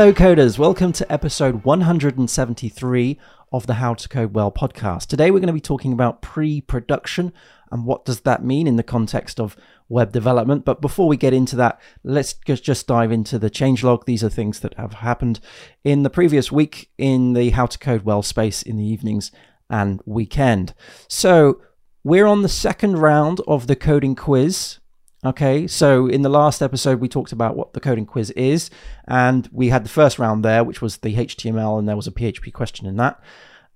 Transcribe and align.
Hello, 0.00 0.14
coders. 0.14 0.58
Welcome 0.58 0.92
to 0.92 1.12
episode 1.12 1.62
173 1.62 3.18
of 3.52 3.66
the 3.66 3.74
How 3.74 3.92
to 3.92 4.08
Code 4.08 4.32
Well 4.32 4.50
podcast. 4.50 5.08
Today, 5.08 5.30
we're 5.30 5.40
going 5.40 5.48
to 5.48 5.52
be 5.52 5.60
talking 5.60 5.92
about 5.92 6.22
pre 6.22 6.62
production 6.62 7.34
and 7.70 7.84
what 7.84 8.06
does 8.06 8.20
that 8.20 8.42
mean 8.42 8.66
in 8.66 8.76
the 8.76 8.82
context 8.82 9.38
of 9.38 9.58
web 9.90 10.10
development. 10.10 10.64
But 10.64 10.80
before 10.80 11.06
we 11.06 11.18
get 11.18 11.34
into 11.34 11.54
that, 11.56 11.78
let's 12.02 12.32
just 12.32 12.86
dive 12.86 13.12
into 13.12 13.38
the 13.38 13.50
changelog. 13.50 14.06
These 14.06 14.24
are 14.24 14.30
things 14.30 14.60
that 14.60 14.72
have 14.78 14.94
happened 14.94 15.38
in 15.84 16.02
the 16.02 16.08
previous 16.08 16.50
week 16.50 16.90
in 16.96 17.34
the 17.34 17.50
How 17.50 17.66
to 17.66 17.78
Code 17.78 18.06
Well 18.06 18.22
space 18.22 18.62
in 18.62 18.78
the 18.78 18.86
evenings 18.86 19.30
and 19.68 20.00
weekend. 20.06 20.72
So, 21.08 21.60
we're 22.02 22.24
on 22.24 22.40
the 22.40 22.48
second 22.48 22.96
round 22.96 23.42
of 23.46 23.66
the 23.66 23.76
coding 23.76 24.16
quiz. 24.16 24.78
Okay, 25.22 25.66
so 25.66 26.06
in 26.06 26.22
the 26.22 26.30
last 26.30 26.62
episode, 26.62 26.98
we 26.98 27.08
talked 27.08 27.32
about 27.32 27.54
what 27.54 27.74
the 27.74 27.80
coding 27.80 28.06
quiz 28.06 28.30
is, 28.30 28.70
and 29.06 29.50
we 29.52 29.68
had 29.68 29.84
the 29.84 29.90
first 29.90 30.18
round 30.18 30.42
there, 30.42 30.64
which 30.64 30.80
was 30.80 30.98
the 30.98 31.14
HTML, 31.14 31.78
and 31.78 31.86
there 31.86 31.96
was 31.96 32.06
a 32.06 32.12
PHP 32.12 32.54
question 32.54 32.86
in 32.86 32.96
that. 32.96 33.20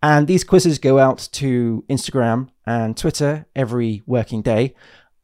And 0.03 0.27
these 0.27 0.43
quizzes 0.43 0.79
go 0.79 0.99
out 0.99 1.29
to 1.33 1.85
Instagram 1.89 2.49
and 2.67 2.97
Twitter 2.97 3.45
every 3.55 4.03
working 4.07 4.41
day. 4.41 4.75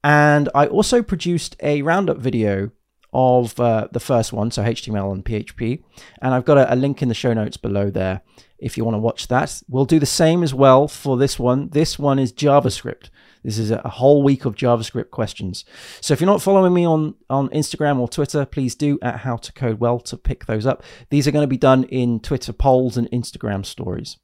And 0.04 0.50
I 0.54 0.66
also 0.66 1.02
produced 1.02 1.56
a 1.62 1.80
roundup 1.80 2.18
video 2.18 2.70
of 3.14 3.58
uh, 3.58 3.88
the 3.90 4.00
first 4.00 4.32
one, 4.32 4.50
so 4.50 4.62
HTML 4.62 5.12
and 5.12 5.24
PHP. 5.24 5.82
And 6.20 6.34
I've 6.34 6.44
got 6.44 6.58
a, 6.58 6.72
a, 6.72 6.76
link 6.76 7.02
in 7.02 7.08
the 7.08 7.14
show 7.14 7.32
notes 7.32 7.56
below 7.56 7.90
there 7.90 8.20
if 8.58 8.76
you 8.76 8.84
want 8.84 8.94
to 8.94 9.00
watch 9.00 9.28
that. 9.28 9.62
We'll 9.68 9.84
do 9.84 9.98
the 9.98 10.06
same 10.06 10.42
as 10.42 10.54
well 10.54 10.86
for 10.86 11.16
this 11.16 11.38
one. 11.38 11.70
This 11.70 11.98
one 11.98 12.18
is 12.18 12.32
JavaScript. 12.32 13.08
This 13.42 13.58
is 13.58 13.70
a 13.70 13.80
whole 13.88 14.22
week 14.22 14.44
of 14.44 14.54
JavaScript 14.54 15.10
questions. 15.10 15.64
So 16.00 16.12
if 16.12 16.20
you're 16.20 16.26
not 16.26 16.42
following 16.42 16.74
me 16.74 16.86
on, 16.86 17.14
on 17.28 17.48
Instagram 17.50 17.98
or 17.98 18.08
Twitter, 18.08 18.44
please 18.44 18.74
do 18.74 18.98
at 19.00 19.20
How 19.20 19.36
to 19.36 19.52
Code 19.52 19.80
Well 19.80 19.98
to 20.00 20.16
pick 20.16 20.46
those 20.46 20.66
up. 20.66 20.82
These 21.08 21.26
are 21.26 21.30
going 21.30 21.44
to 21.44 21.48
be 21.48 21.56
done 21.56 21.84
in 21.84 22.20
Twitter 22.20 22.52
polls 22.52 22.96
and 22.96 23.10
Instagram 23.10 23.64
stories. 23.64 24.18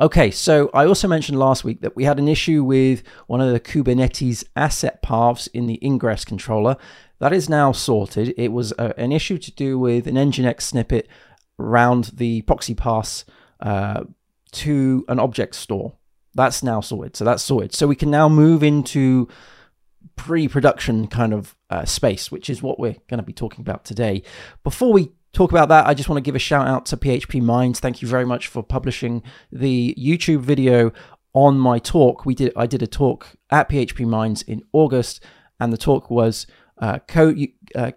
Okay, 0.00 0.30
so 0.30 0.70
I 0.74 0.86
also 0.86 1.08
mentioned 1.08 1.38
last 1.38 1.64
week 1.64 1.80
that 1.82 1.94
we 1.94 2.04
had 2.04 2.18
an 2.18 2.28
issue 2.28 2.64
with 2.64 3.02
one 3.26 3.40
of 3.40 3.52
the 3.52 3.60
Kubernetes 3.60 4.44
asset 4.56 5.00
paths 5.02 5.46
in 5.48 5.66
the 5.66 5.78
ingress 5.82 6.24
controller. 6.24 6.76
That 7.20 7.32
is 7.32 7.48
now 7.48 7.72
sorted. 7.72 8.34
It 8.36 8.48
was 8.48 8.72
a, 8.72 8.98
an 8.98 9.12
issue 9.12 9.38
to 9.38 9.52
do 9.52 9.78
with 9.78 10.06
an 10.06 10.16
Nginx 10.16 10.62
snippet 10.62 11.08
around 11.58 12.10
the 12.14 12.42
proxy 12.42 12.74
pass 12.74 13.24
uh, 13.60 14.04
to 14.52 15.04
an 15.08 15.20
object 15.20 15.54
store. 15.54 15.94
That's 16.34 16.62
now 16.62 16.80
sorted. 16.80 17.16
So 17.16 17.24
that's 17.24 17.42
sorted. 17.42 17.74
So 17.74 17.86
we 17.86 17.96
can 17.96 18.10
now 18.10 18.28
move 18.28 18.62
into 18.62 19.28
pre-production 20.16 21.06
kind 21.06 21.32
of 21.32 21.56
uh, 21.70 21.84
space, 21.84 22.30
which 22.30 22.48
is 22.50 22.62
what 22.62 22.78
we're 22.78 22.96
going 23.08 23.18
to 23.18 23.24
be 23.24 23.32
talking 23.32 23.60
about 23.60 23.84
today. 23.84 24.22
Before 24.62 24.92
we 24.92 25.12
talk 25.32 25.50
about 25.50 25.68
that, 25.68 25.86
I 25.86 25.94
just 25.94 26.08
want 26.08 26.18
to 26.18 26.26
give 26.26 26.36
a 26.36 26.40
shout 26.40 26.66
out 26.66 26.86
to 26.86 26.96
PHP 26.96 27.42
Minds. 27.42 27.80
Thank 27.80 28.02
you 28.02 28.08
very 28.08 28.24
much 28.24 28.46
for 28.46 28.62
publishing 28.62 29.22
the 29.50 29.94
YouTube 29.98 30.40
video 30.40 30.92
on 31.32 31.58
my 31.58 31.78
talk. 31.78 32.24
We 32.24 32.34
did 32.34 32.52
I 32.56 32.66
did 32.66 32.82
a 32.82 32.86
talk 32.86 33.28
at 33.50 33.68
PHP 33.68 34.06
Minds 34.06 34.42
in 34.42 34.62
August, 34.72 35.22
and 35.60 35.72
the 35.72 35.76
talk 35.76 36.10
was 36.10 36.46
uh, 36.78 37.00
code 37.00 37.48
uh, 37.74 37.92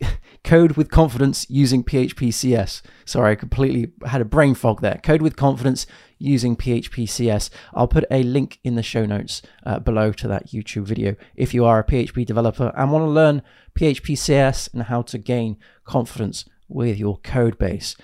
code 0.44 0.72
with 0.72 0.90
confidence 0.90 1.48
using 1.48 1.82
PHP 1.82 2.32
CS. 2.32 2.82
Sorry, 3.04 3.32
I 3.32 3.34
completely 3.34 3.92
had 4.06 4.20
a 4.20 4.26
brain 4.26 4.54
fog 4.54 4.80
there. 4.80 5.00
Code 5.02 5.22
with 5.22 5.36
confidence 5.36 5.86
using 6.18 6.56
PHP 6.56 7.08
CS. 7.08 7.50
I'll 7.72 7.88
put 7.88 8.04
a 8.10 8.22
link 8.22 8.58
in 8.64 8.74
the 8.74 8.82
show 8.82 9.06
notes 9.06 9.42
uh, 9.64 9.78
below 9.78 10.12
to 10.12 10.28
that 10.28 10.48
YouTube 10.48 10.84
video 10.84 11.16
if 11.36 11.54
you 11.54 11.64
are 11.64 11.78
a 11.78 11.84
PHP 11.84 12.26
developer 12.26 12.72
and 12.76 12.92
want 12.92 13.02
to 13.04 13.10
learn 13.10 13.42
PHP 13.78 14.16
CS 14.16 14.68
and 14.72 14.84
how 14.84 15.02
to 15.02 15.18
gain 15.18 15.56
confidence 15.84 16.44
with 16.68 16.98
your 16.98 17.18
code 17.18 17.58
base. 17.58 17.96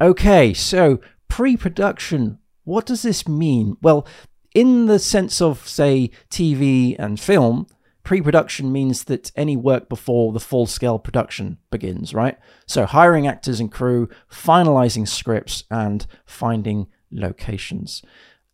Okay, 0.00 0.54
so 0.54 1.00
pre 1.28 1.56
production, 1.56 2.38
what 2.64 2.86
does 2.86 3.02
this 3.02 3.26
mean? 3.26 3.76
Well, 3.82 4.06
in 4.54 4.86
the 4.86 4.98
sense 4.98 5.40
of, 5.40 5.66
say, 5.68 6.10
TV 6.30 6.96
and 6.98 7.20
film, 7.20 7.66
pre 8.02 8.20
production 8.20 8.72
means 8.72 9.04
that 9.04 9.30
any 9.36 9.56
work 9.56 9.88
before 9.88 10.32
the 10.32 10.40
full 10.40 10.66
scale 10.66 10.98
production 10.98 11.58
begins, 11.70 12.14
right? 12.14 12.38
So, 12.66 12.86
hiring 12.86 13.26
actors 13.26 13.60
and 13.60 13.70
crew, 13.70 14.08
finalizing 14.30 15.06
scripts, 15.06 15.64
and 15.70 16.06
finding 16.24 16.86
locations. 17.10 18.02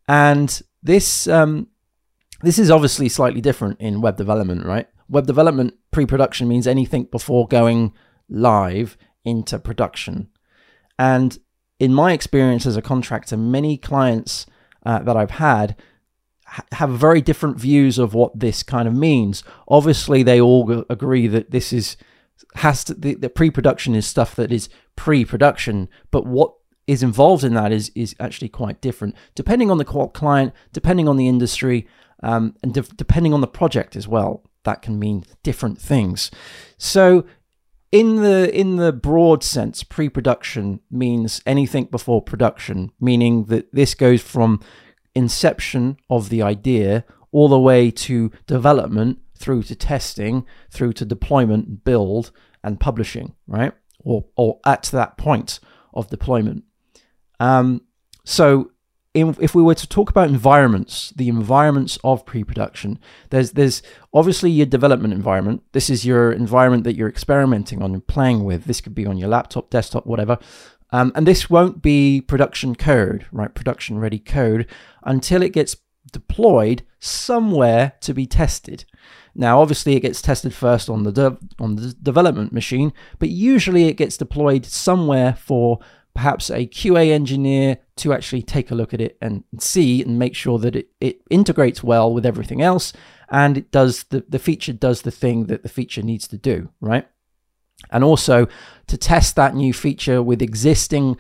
And 0.08 0.62
this, 0.82 1.26
um, 1.26 1.68
this 2.42 2.58
is 2.58 2.70
obviously 2.70 3.08
slightly 3.08 3.40
different 3.40 3.80
in 3.80 4.00
web 4.00 4.16
development, 4.16 4.64
right? 4.64 4.88
Web 5.08 5.26
development 5.26 5.74
pre 5.90 6.06
production 6.06 6.48
means 6.48 6.66
anything 6.66 7.04
before 7.04 7.46
going 7.48 7.92
live 8.28 8.96
into 9.24 9.58
production. 9.58 10.28
And 10.98 11.38
in 11.78 11.92
my 11.92 12.12
experience 12.12 12.66
as 12.66 12.76
a 12.76 12.82
contractor, 12.82 13.36
many 13.36 13.76
clients 13.76 14.46
uh, 14.84 15.00
that 15.00 15.16
I've 15.16 15.32
had 15.32 15.76
have 16.72 16.90
very 16.90 17.20
different 17.20 17.58
views 17.58 17.98
of 17.98 18.14
what 18.14 18.38
this 18.38 18.62
kind 18.62 18.86
of 18.86 18.94
means. 18.94 19.42
Obviously, 19.66 20.22
they 20.22 20.40
all 20.40 20.84
agree 20.88 21.26
that 21.26 21.50
this 21.50 21.72
is 21.72 21.96
has 22.56 22.84
to 22.84 22.94
the, 22.94 23.14
the 23.14 23.28
pre-production 23.28 23.94
is 23.94 24.06
stuff 24.06 24.36
that 24.36 24.52
is 24.52 24.68
pre-production, 24.96 25.88
but 26.10 26.26
what 26.26 26.54
is 26.86 27.02
involved 27.02 27.44
in 27.44 27.54
that 27.54 27.72
is 27.72 27.90
is 27.94 28.14
actually 28.20 28.48
quite 28.48 28.80
different 28.80 29.14
depending 29.34 29.70
on 29.70 29.78
the 29.78 29.84
client, 29.84 30.52
depending 30.72 31.08
on 31.08 31.16
the 31.16 31.28
industry, 31.28 31.86
um, 32.22 32.54
and 32.62 32.74
de- 32.74 32.82
depending 32.82 33.32
on 33.32 33.40
the 33.40 33.46
project 33.46 33.96
as 33.96 34.08
well. 34.08 34.42
That 34.64 34.82
can 34.82 34.98
mean 34.98 35.24
different 35.42 35.78
things. 35.78 36.30
So 36.78 37.26
in 37.92 38.16
the 38.16 38.50
in 38.52 38.76
the 38.76 38.92
broad 38.92 39.44
sense, 39.44 39.84
pre-production 39.84 40.80
means 40.90 41.40
anything 41.46 41.84
before 41.84 42.22
production, 42.22 42.90
meaning 43.00 43.44
that 43.44 43.72
this 43.72 43.94
goes 43.94 44.20
from 44.20 44.60
inception 45.14 45.96
of 46.10 46.28
the 46.28 46.42
idea 46.42 47.04
all 47.30 47.48
the 47.48 47.58
way 47.58 47.90
to 47.90 48.30
development 48.46 49.18
through 49.36 49.62
to 49.64 49.74
testing 49.74 50.44
through 50.70 50.92
to 50.92 51.04
deployment 51.04 51.84
build 51.84 52.32
and 52.62 52.80
publishing 52.80 53.34
right 53.46 53.72
or 54.00 54.24
or 54.36 54.58
at 54.64 54.84
that 54.84 55.16
point 55.16 55.60
of 55.92 56.08
deployment 56.08 56.64
um, 57.40 57.82
so 58.24 58.70
in, 59.14 59.36
if 59.40 59.54
we 59.54 59.62
were 59.62 59.76
to 59.76 59.86
talk 59.86 60.10
about 60.10 60.28
environments, 60.28 61.12
the 61.14 61.28
environments 61.28 61.98
of 62.02 62.26
pre-production, 62.26 62.98
there's 63.30 63.52
there's 63.52 63.80
obviously 64.12 64.50
your 64.50 64.66
development 64.66 65.14
environment. 65.14 65.62
This 65.72 65.88
is 65.88 66.04
your 66.04 66.32
environment 66.32 66.84
that 66.84 66.96
you're 66.96 67.08
experimenting 67.08 67.80
on 67.80 67.94
and 67.94 68.06
playing 68.06 68.44
with. 68.44 68.64
This 68.64 68.80
could 68.80 68.94
be 68.94 69.06
on 69.06 69.16
your 69.16 69.28
laptop, 69.28 69.70
desktop, 69.70 70.04
whatever. 70.04 70.38
Um, 70.90 71.12
and 71.14 71.26
this 71.26 71.48
won't 71.48 71.80
be 71.80 72.20
production 72.20 72.74
code, 72.74 73.26
right? 73.32 73.54
Production 73.54 73.98
ready 73.98 74.18
code 74.18 74.66
until 75.04 75.42
it 75.42 75.52
gets 75.52 75.76
deployed 76.12 76.82
somewhere 76.98 77.92
to 78.00 78.14
be 78.14 78.26
tested. 78.26 78.84
Now, 79.34 79.60
obviously, 79.60 79.96
it 79.96 80.00
gets 80.00 80.22
tested 80.22 80.54
first 80.54 80.88
on 80.88 81.02
the 81.02 81.12
de- 81.12 81.38
on 81.58 81.76
the 81.76 81.94
development 81.94 82.52
machine, 82.52 82.92
but 83.18 83.28
usually 83.28 83.86
it 83.86 83.94
gets 83.96 84.16
deployed 84.16 84.66
somewhere 84.66 85.34
for 85.34 85.80
perhaps 86.14 86.50
a 86.50 86.66
QA 86.66 87.10
engineer 87.10 87.78
to 87.96 88.12
actually 88.12 88.42
take 88.42 88.70
a 88.70 88.74
look 88.74 88.94
at 88.94 89.00
it 89.00 89.16
and 89.20 89.44
see 89.58 90.02
and 90.02 90.18
make 90.18 90.34
sure 90.34 90.58
that 90.58 90.76
it, 90.76 90.88
it 91.00 91.20
integrates 91.30 91.82
well 91.82 92.12
with 92.12 92.24
everything 92.24 92.62
else 92.62 92.92
and 93.30 93.58
it 93.58 93.70
does 93.70 94.04
the, 94.04 94.24
the 94.28 94.38
feature 94.38 94.72
does 94.72 95.02
the 95.02 95.10
thing 95.10 95.46
that 95.46 95.62
the 95.62 95.68
feature 95.68 96.02
needs 96.02 96.28
to 96.28 96.38
do, 96.38 96.70
right? 96.80 97.06
and 97.90 98.04
also 98.04 98.46
to 98.86 98.96
test 98.96 99.36
that 99.36 99.54
new 99.54 99.72
feature 99.72 100.22
with 100.22 100.42
existing 100.42 101.16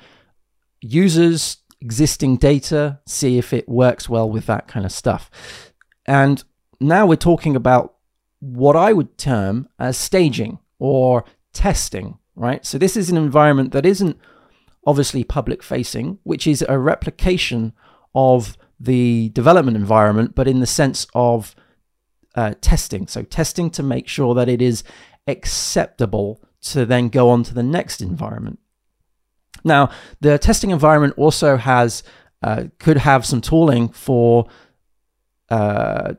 users, 0.80 1.58
existing 1.80 2.36
data, 2.36 3.00
see 3.06 3.38
if 3.38 3.52
it 3.52 3.68
works 3.68 4.08
well 4.08 4.28
with 4.28 4.46
that 4.46 4.68
kind 4.68 4.84
of 4.84 4.92
stuff. 4.92 5.30
And 6.06 6.42
now 6.80 7.06
we're 7.06 7.16
talking 7.16 7.56
about 7.56 7.94
what 8.40 8.76
I 8.76 8.92
would 8.92 9.16
term 9.16 9.68
as 9.78 9.96
staging 9.96 10.58
or 10.78 11.24
testing, 11.52 12.18
right? 12.34 12.64
So 12.66 12.78
this 12.78 12.96
is 12.96 13.10
an 13.10 13.16
environment 13.16 13.72
that 13.72 13.86
isn't 13.86 14.18
obviously 14.86 15.24
public 15.24 15.62
facing, 15.62 16.18
which 16.22 16.46
is 16.46 16.64
a 16.68 16.78
replication 16.78 17.72
of 18.14 18.56
the 18.78 19.30
development 19.30 19.76
environment, 19.76 20.34
but 20.34 20.48
in 20.48 20.60
the 20.60 20.66
sense 20.66 21.06
of 21.14 21.54
uh, 22.34 22.54
testing. 22.60 23.06
So 23.06 23.22
testing 23.22 23.70
to 23.70 23.82
make 23.82 24.08
sure 24.08 24.34
that 24.34 24.48
it 24.48 24.60
is 24.60 24.84
acceptable 25.26 26.42
to 26.62 26.84
then 26.84 27.08
go 27.08 27.30
on 27.30 27.42
to 27.44 27.54
the 27.54 27.62
next 27.62 28.00
environment. 28.00 28.58
Now, 29.64 29.90
the 30.20 30.38
testing 30.38 30.70
environment 30.70 31.14
also 31.16 31.56
has 31.56 32.02
uh, 32.42 32.64
could 32.78 32.98
have 32.98 33.24
some 33.24 33.40
tooling 33.40 33.88
for 33.88 34.46
uh, 35.48 36.14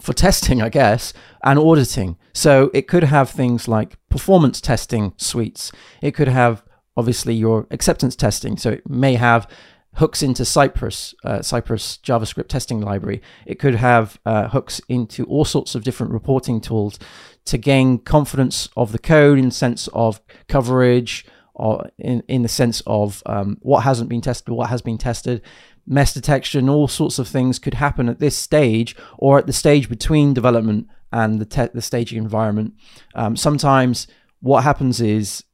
for 0.00 0.12
testing, 0.12 0.60
I 0.60 0.68
guess, 0.68 1.12
and 1.44 1.58
auditing. 1.58 2.16
So 2.32 2.70
it 2.74 2.88
could 2.88 3.04
have 3.04 3.30
things 3.30 3.68
like 3.68 3.96
performance 4.08 4.60
testing 4.60 5.14
suites. 5.16 5.70
It 6.00 6.12
could 6.12 6.28
have 6.28 6.64
obviously 6.96 7.34
your 7.34 7.66
acceptance 7.70 8.16
testing. 8.16 8.56
So 8.56 8.70
it 8.70 8.88
may 8.88 9.14
have 9.14 9.48
hooks 9.96 10.22
into 10.22 10.44
Cypress, 10.44 11.14
uh, 11.24 11.42
Cypress 11.42 11.98
JavaScript 12.02 12.48
testing 12.48 12.80
library. 12.80 13.20
It 13.46 13.58
could 13.58 13.74
have 13.74 14.18
uh, 14.24 14.48
hooks 14.48 14.80
into 14.88 15.24
all 15.24 15.44
sorts 15.44 15.74
of 15.74 15.84
different 15.84 16.12
reporting 16.12 16.60
tools 16.60 16.98
to 17.44 17.58
gain 17.58 17.98
confidence 17.98 18.68
of 18.76 18.92
the 18.92 18.98
code 18.98 19.38
in 19.38 19.50
sense 19.50 19.88
of 19.92 20.20
coverage, 20.48 21.26
or 21.54 21.90
in 21.98 22.22
in 22.28 22.42
the 22.42 22.48
sense 22.48 22.82
of 22.86 23.22
um, 23.26 23.58
what 23.60 23.80
hasn't 23.80 24.08
been 24.08 24.22
tested, 24.22 24.54
what 24.54 24.70
has 24.70 24.80
been 24.80 24.96
tested, 24.96 25.42
mess 25.86 26.14
detection, 26.14 26.68
all 26.68 26.88
sorts 26.88 27.18
of 27.18 27.28
things 27.28 27.58
could 27.58 27.74
happen 27.74 28.08
at 28.08 28.18
this 28.18 28.36
stage 28.36 28.96
or 29.18 29.38
at 29.38 29.46
the 29.46 29.52
stage 29.52 29.88
between 29.88 30.32
development 30.32 30.86
and 31.12 31.40
the 31.40 31.70
the 31.74 31.82
staging 31.82 32.18
environment. 32.18 32.74
Um, 33.14 33.36
sometimes 33.36 34.06
what 34.40 34.64
happens 34.64 35.00
is 35.00 35.44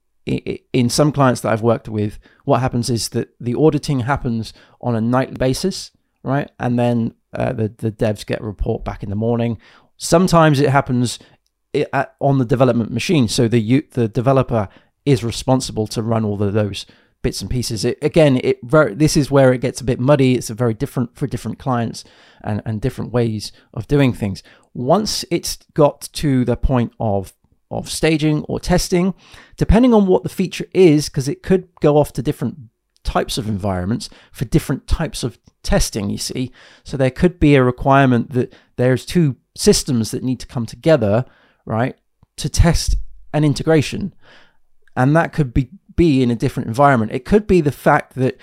in 0.72 0.88
some 0.88 1.12
clients 1.12 1.40
that 1.40 1.52
I've 1.52 1.62
worked 1.62 1.88
with, 1.88 2.18
what 2.44 2.60
happens 2.60 2.90
is 2.90 3.10
that 3.10 3.34
the 3.40 3.54
auditing 3.54 4.00
happens 4.00 4.52
on 4.80 4.94
a 4.94 5.00
nightly 5.00 5.36
basis, 5.36 5.90
right? 6.22 6.50
And 6.58 6.78
then 6.78 7.14
uh, 7.32 7.52
the 7.52 7.72
the 7.76 7.92
devs 7.92 8.26
get 8.26 8.40
a 8.40 8.44
report 8.44 8.84
back 8.84 9.02
in 9.02 9.10
the 9.10 9.16
morning. 9.16 9.58
Sometimes 9.96 10.60
it 10.60 10.70
happens 10.70 11.18
at, 11.92 12.14
on 12.20 12.38
the 12.38 12.44
development 12.44 12.90
machine, 12.92 13.28
so 13.28 13.48
the 13.48 13.86
the 13.92 14.08
developer 14.08 14.68
is 15.04 15.24
responsible 15.24 15.86
to 15.86 16.02
run 16.02 16.24
all 16.24 16.42
of 16.42 16.52
those 16.52 16.86
bits 17.22 17.40
and 17.40 17.50
pieces. 17.50 17.84
It, 17.84 17.98
again, 18.02 18.40
it 18.44 18.58
very, 18.62 18.94
this 18.94 19.16
is 19.16 19.30
where 19.30 19.52
it 19.52 19.60
gets 19.60 19.80
a 19.80 19.84
bit 19.84 19.98
muddy. 19.98 20.34
It's 20.34 20.50
a 20.50 20.54
very 20.54 20.74
different 20.74 21.16
for 21.16 21.26
different 21.26 21.58
clients 21.58 22.04
and, 22.42 22.62
and 22.64 22.80
different 22.80 23.12
ways 23.12 23.52
of 23.74 23.88
doing 23.88 24.12
things. 24.12 24.42
Once 24.74 25.24
it's 25.30 25.58
got 25.74 26.08
to 26.12 26.44
the 26.44 26.56
point 26.56 26.92
of 27.00 27.32
of 27.70 27.90
staging 27.90 28.42
or 28.44 28.58
testing, 28.58 29.14
depending 29.56 29.92
on 29.92 30.06
what 30.06 30.22
the 30.22 30.28
feature 30.28 30.66
is, 30.72 31.08
because 31.08 31.28
it 31.28 31.42
could 31.42 31.68
go 31.80 31.96
off 31.96 32.12
to 32.14 32.22
different 32.22 32.56
types 33.04 33.38
of 33.38 33.48
environments 33.48 34.08
for 34.32 34.44
different 34.44 34.86
types 34.86 35.22
of 35.22 35.38
testing, 35.62 36.10
you 36.10 36.18
see. 36.18 36.52
So 36.84 36.96
there 36.96 37.10
could 37.10 37.38
be 37.38 37.54
a 37.54 37.62
requirement 37.62 38.32
that 38.32 38.54
there's 38.76 39.06
two 39.06 39.36
systems 39.56 40.10
that 40.10 40.22
need 40.22 40.40
to 40.40 40.46
come 40.46 40.66
together, 40.66 41.24
right, 41.64 41.96
to 42.36 42.48
test 42.48 42.96
an 43.32 43.44
integration. 43.44 44.14
And 44.96 45.14
that 45.16 45.32
could 45.32 45.54
be 45.54 45.70
be 45.98 46.22
in 46.22 46.30
a 46.30 46.36
different 46.36 46.68
environment. 46.68 47.12
It 47.12 47.24
could 47.24 47.46
be 47.46 47.60
the 47.60 47.72
fact 47.72 48.14
that 48.14 48.38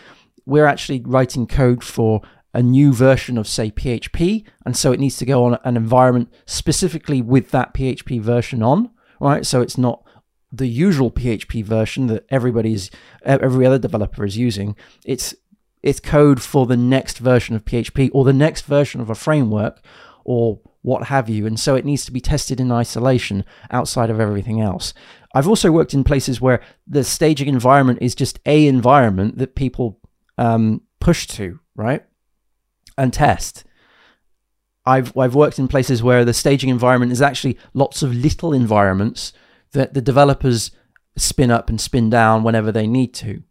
we're 0.46 0.66
actually 0.66 1.02
writing 1.06 1.48
code 1.48 1.84
for 1.84 2.22
a 2.54 2.62
new 2.62 2.94
version 2.94 3.38
of, 3.38 3.48
say, 3.48 3.72
PHP, 3.72 4.46
and 4.66 4.78
so 4.78 4.92
it 4.92 5.00
needs 5.00 5.18
to 5.18 5.26
go 5.26 5.46
on 5.46 5.58
an 5.64 5.76
environment 5.76 6.32
specifically 6.46 7.22
with 7.22 7.52
that 7.52 7.74
PHP 7.74 8.22
version 8.22 8.62
on, 8.62 8.92
right? 9.20 9.46
So 9.46 9.62
it's 9.62 9.78
not 9.78 10.04
the 10.52 10.68
usual 10.68 11.12
PHP 11.12 11.64
version 11.64 12.08
that 12.08 12.26
everybody's 12.30 12.90
every 13.24 13.66
other 13.66 13.80
developer 13.80 14.26
is 14.26 14.38
using. 14.38 14.76
It's 15.06 15.36
it's 15.84 16.00
code 16.00 16.42
for 16.42 16.66
the 16.66 16.78
next 16.78 17.20
version 17.20 17.56
of 17.56 17.66
PHP 17.66 18.10
or 18.14 18.26
the 18.26 18.34
next 18.34 18.62
version 18.64 19.02
of 19.02 19.10
a 19.10 19.16
framework 19.16 19.82
or 20.24 20.60
what 20.82 21.08
have 21.08 21.30
you. 21.30 21.46
And 21.46 21.60
so 21.60 21.76
it 21.76 21.86
needs 21.86 22.06
to 22.06 22.12
be 22.12 22.22
tested 22.22 22.60
in 22.60 22.72
isolation 22.72 23.46
outside 23.72 24.10
of 24.10 24.20
everything 24.20 24.62
else. 24.62 24.94
I've 25.34 25.48
also 25.48 25.72
worked 25.72 25.94
in 25.94 26.04
places 26.04 26.40
where 26.40 26.62
the 26.88 27.04
staging 27.04 27.48
environment 27.48 28.00
is 28.02 28.16
just 28.16 28.40
a 28.46 28.68
environment 28.68 29.38
that 29.38 29.56
people 29.56 30.00
um, 30.38 30.82
push 31.00 31.28
to, 31.28 31.60
right? 31.76 32.04
And 32.98 33.12
test. 33.12 33.64
I've 34.86 35.18
I've 35.18 35.36
worked 35.36 35.60
in 35.60 35.68
places 35.68 36.04
where 36.04 36.26
the 36.26 36.34
staging 36.34 36.70
environment 36.70 37.12
is 37.12 37.22
actually 37.22 37.58
lots 37.74 38.04
of 38.04 38.14
little 38.14 38.54
environments 38.54 39.34
that 39.72 39.94
the 39.94 40.02
developers 40.02 40.72
spin 41.18 41.52
up 41.52 41.70
and 41.70 41.80
spin 41.80 42.10
down 42.10 42.44
whenever 42.44 42.72
they 42.72 42.88
need 42.88 43.14
to. 43.16 43.44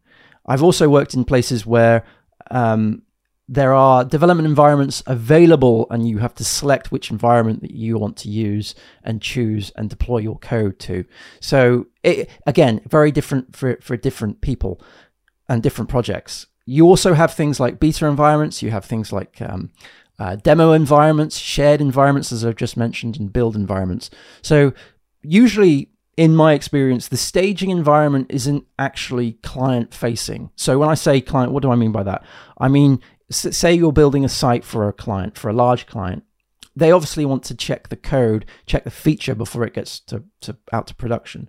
I've 0.46 0.62
also 0.62 0.88
worked 0.88 1.14
in 1.14 1.24
places 1.24 1.64
where 1.64 2.04
um, 2.50 3.02
there 3.48 3.74
are 3.74 4.04
development 4.04 4.46
environments 4.46 5.02
available 5.06 5.86
and 5.90 6.08
you 6.08 6.18
have 6.18 6.34
to 6.34 6.44
select 6.44 6.90
which 6.92 7.10
environment 7.10 7.60
that 7.62 7.72
you 7.72 7.98
want 7.98 8.16
to 8.18 8.28
use 8.28 8.74
and 9.02 9.20
choose 9.20 9.70
and 9.76 9.90
deploy 9.90 10.18
your 10.18 10.38
code 10.38 10.78
to. 10.80 11.04
So 11.40 11.86
it, 12.02 12.30
again 12.46 12.80
very 12.88 13.10
different 13.10 13.54
for, 13.54 13.78
for 13.80 13.96
different 13.96 14.40
people 14.40 14.80
and 15.48 15.62
different 15.62 15.90
projects. 15.90 16.46
You 16.66 16.86
also 16.86 17.12
have 17.12 17.34
things 17.34 17.60
like 17.60 17.78
beta 17.78 18.06
environments. 18.06 18.62
You 18.62 18.70
have 18.70 18.86
things 18.86 19.12
like 19.12 19.42
um, 19.42 19.70
uh, 20.18 20.36
demo 20.36 20.72
environments 20.72 21.36
shared 21.38 21.80
environments 21.80 22.32
as 22.32 22.44
i've 22.44 22.56
just 22.56 22.76
mentioned 22.76 23.18
and 23.18 23.32
build 23.32 23.56
environments 23.56 24.10
so 24.42 24.72
usually 25.22 25.90
in 26.16 26.36
my 26.36 26.52
experience, 26.52 27.08
the 27.08 27.16
staging 27.16 27.70
environment 27.70 28.28
isn't 28.30 28.64
actually 28.78 29.32
client 29.42 29.92
facing. 29.92 30.50
So 30.54 30.78
when 30.78 30.88
I 30.88 30.94
say 30.94 31.20
client, 31.20 31.52
what 31.52 31.62
do 31.62 31.70
I 31.70 31.74
mean 31.74 31.92
by 31.92 32.04
that? 32.04 32.24
I 32.58 32.68
mean 32.68 33.00
say 33.30 33.74
you're 33.74 33.92
building 33.92 34.24
a 34.24 34.28
site 34.28 34.64
for 34.64 34.88
a 34.88 34.92
client, 34.92 35.36
for 35.36 35.48
a 35.48 35.54
large 35.54 35.86
client, 35.86 36.24
they 36.76 36.92
obviously 36.92 37.24
want 37.24 37.42
to 37.44 37.54
check 37.54 37.88
the 37.88 37.96
code, 37.96 38.44
check 38.66 38.84
the 38.84 38.90
feature 38.90 39.34
before 39.34 39.64
it 39.64 39.74
gets 39.74 40.00
to, 40.00 40.24
to 40.40 40.56
out 40.72 40.86
to 40.88 40.94
production. 40.94 41.48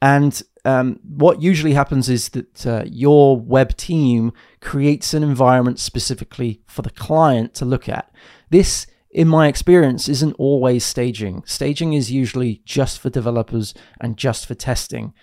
And 0.00 0.40
um, 0.64 1.00
what 1.02 1.42
usually 1.42 1.72
happens 1.72 2.08
is 2.08 2.30
that 2.30 2.66
uh, 2.66 2.84
your 2.86 3.38
web 3.38 3.76
team 3.76 4.32
creates 4.60 5.14
an 5.14 5.22
environment 5.22 5.78
specifically 5.78 6.62
for 6.66 6.82
the 6.82 6.90
client 6.90 7.54
to 7.54 7.64
look 7.64 7.88
at. 7.88 8.12
This, 8.50 8.86
in 9.10 9.28
my 9.28 9.48
experience, 9.48 10.08
isn't 10.08 10.34
always 10.34 10.84
staging. 10.84 11.42
Staging 11.46 11.92
is 11.92 12.10
usually 12.10 12.62
just 12.64 12.98
for 12.98 13.10
developers 13.10 13.74
and 14.00 14.16
just 14.16 14.46
for 14.46 14.54
testing. 14.54 15.14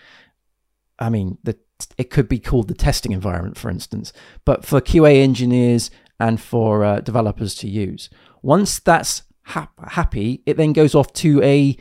I 1.00 1.10
mean, 1.10 1.38
the 1.44 1.58
it 1.98 2.10
could 2.10 2.30
be 2.30 2.40
called 2.40 2.68
the 2.68 2.74
testing 2.74 3.12
environment, 3.12 3.58
for 3.58 3.70
instance, 3.70 4.14
but 4.46 4.66
for 4.66 4.80
QA 4.80 5.22
engineers 5.22 5.92
and 6.20 6.40
for 6.40 6.86
uh, 6.86 7.02
developers 7.02 7.54
to 7.56 7.68
use. 7.68 8.10
Once 8.42 8.80
that's 8.80 9.24
ha- 9.44 9.72
happy, 9.90 10.42
it 10.46 10.58
then 10.58 10.74
goes 10.74 10.96
off 10.96 11.12
to 11.14 11.42
a, 11.44 11.78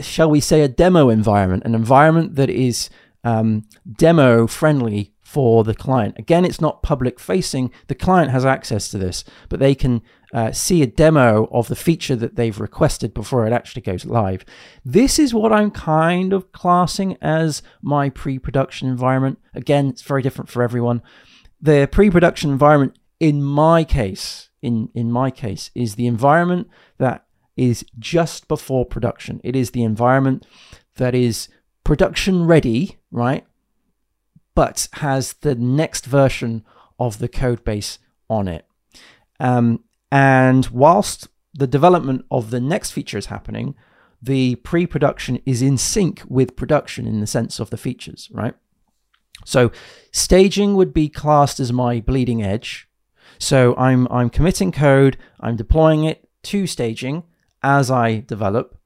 shall 0.00 0.30
we 0.30 0.40
say, 0.40 0.62
a 0.62 0.68
demo 0.68 1.08
environment, 1.08 1.64
an 1.64 1.74
environment 1.74 2.36
that 2.36 2.50
is 2.50 2.90
um, 3.24 3.64
demo 3.96 4.46
friendly 4.46 5.12
for 5.28 5.62
the 5.62 5.74
client. 5.74 6.14
Again, 6.18 6.46
it's 6.46 6.60
not 6.60 6.82
public 6.82 7.20
facing. 7.20 7.70
The 7.88 7.94
client 7.94 8.30
has 8.30 8.46
access 8.46 8.90
to 8.90 8.98
this, 8.98 9.24
but 9.50 9.60
they 9.60 9.74
can 9.74 10.00
uh, 10.32 10.52
see 10.52 10.80
a 10.80 10.86
demo 10.86 11.48
of 11.52 11.68
the 11.68 11.76
feature 11.76 12.16
that 12.16 12.36
they've 12.36 12.58
requested 12.58 13.12
before 13.12 13.46
it 13.46 13.52
actually 13.52 13.82
goes 13.82 14.06
live. 14.06 14.44
This 14.86 15.18
is 15.18 15.34
what 15.34 15.52
I'm 15.52 15.70
kind 15.70 16.32
of 16.32 16.50
classing 16.52 17.18
as 17.20 17.62
my 17.82 18.08
pre 18.08 18.38
production 18.38 18.88
environment. 18.88 19.38
Again, 19.52 19.88
it's 19.88 20.00
very 20.00 20.22
different 20.22 20.48
for 20.48 20.62
everyone. 20.62 21.02
The 21.60 21.88
pre 21.92 22.08
production 22.08 22.50
environment, 22.50 22.98
in 23.20 23.42
my 23.42 23.84
case, 23.84 24.48
in, 24.62 24.88
in 24.94 25.12
my 25.12 25.30
case, 25.30 25.70
is 25.74 25.96
the 25.96 26.06
environment 26.06 26.68
that 26.96 27.26
is 27.58 27.84
just 27.98 28.48
before 28.48 28.86
production. 28.86 29.40
It 29.42 29.56
is 29.56 29.72
the 29.72 29.82
environment 29.82 30.46
that 30.96 31.14
is 31.14 31.48
production 31.84 32.46
ready, 32.46 32.96
right? 33.10 33.44
But 34.54 34.88
has 34.94 35.34
the 35.34 35.56
next 35.56 36.06
version 36.06 36.64
of 36.98 37.18
the 37.18 37.28
code 37.28 37.64
base 37.64 37.98
on 38.30 38.46
it. 38.46 38.64
Um, 39.40 39.84
and 40.10 40.66
whilst 40.68 41.28
the 41.52 41.66
development 41.66 42.24
of 42.30 42.50
the 42.50 42.60
next 42.60 42.92
feature 42.92 43.18
is 43.18 43.26
happening, 43.26 43.74
the 44.22 44.54
pre 44.56 44.86
production 44.86 45.40
is 45.44 45.60
in 45.60 45.78
sync 45.78 46.22
with 46.28 46.56
production 46.56 47.06
in 47.06 47.20
the 47.20 47.26
sense 47.26 47.60
of 47.60 47.70
the 47.70 47.76
features, 47.76 48.28
right? 48.32 48.54
So 49.44 49.70
staging 50.12 50.74
would 50.76 50.92
be 50.92 51.08
classed 51.08 51.60
as 51.60 51.72
my 51.72 52.00
bleeding 52.00 52.42
edge. 52.42 52.88
So 53.38 53.76
I'm 53.76 54.06
I'm 54.10 54.30
committing 54.30 54.72
code, 54.72 55.16
I'm 55.40 55.56
deploying 55.56 56.04
it 56.04 56.28
to 56.44 56.66
staging 56.66 57.24
as 57.68 57.90
I 57.90 58.20
develop. 58.20 58.78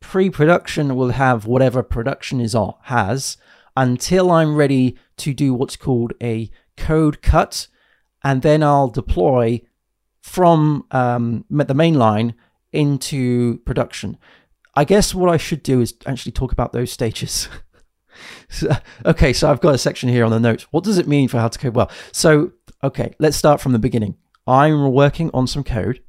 Pre-production 0.00 0.96
will 0.96 1.10
have 1.10 1.46
whatever 1.46 1.84
production 1.84 2.40
is 2.40 2.52
on 2.52 2.74
has 2.82 3.36
until 3.76 4.32
I'm 4.32 4.56
ready 4.56 4.96
to 5.18 5.32
do 5.32 5.54
what's 5.54 5.76
called 5.76 6.14
a 6.20 6.50
code 6.76 7.22
cut, 7.22 7.68
and 8.24 8.42
then 8.42 8.60
I'll 8.64 8.88
deploy 8.88 9.62
from 10.20 10.84
um, 10.90 11.44
the 11.48 11.74
main 11.74 11.94
line 11.94 12.34
into 12.72 13.58
production. 13.58 14.18
I 14.74 14.82
guess 14.84 15.14
what 15.14 15.30
I 15.30 15.36
should 15.36 15.62
do 15.62 15.80
is 15.80 15.94
actually 16.04 16.32
talk 16.32 16.50
about 16.50 16.72
those 16.72 16.90
stages. 16.90 17.48
so, 18.48 18.76
okay, 19.06 19.32
so 19.32 19.48
I've 19.48 19.60
got 19.60 19.76
a 19.76 19.78
section 19.78 20.08
here 20.08 20.24
on 20.24 20.32
the 20.32 20.40
notes. 20.40 20.66
What 20.72 20.82
does 20.82 20.98
it 20.98 21.06
mean 21.06 21.28
for 21.28 21.38
how 21.38 21.46
to 21.46 21.58
code 21.58 21.76
well? 21.76 21.90
So, 22.10 22.50
okay, 22.82 23.14
let's 23.20 23.36
start 23.36 23.60
from 23.60 23.70
the 23.70 23.78
beginning. 23.78 24.16
I'm 24.44 24.92
working 24.92 25.30
on 25.32 25.46
some 25.46 25.62
code 25.62 26.02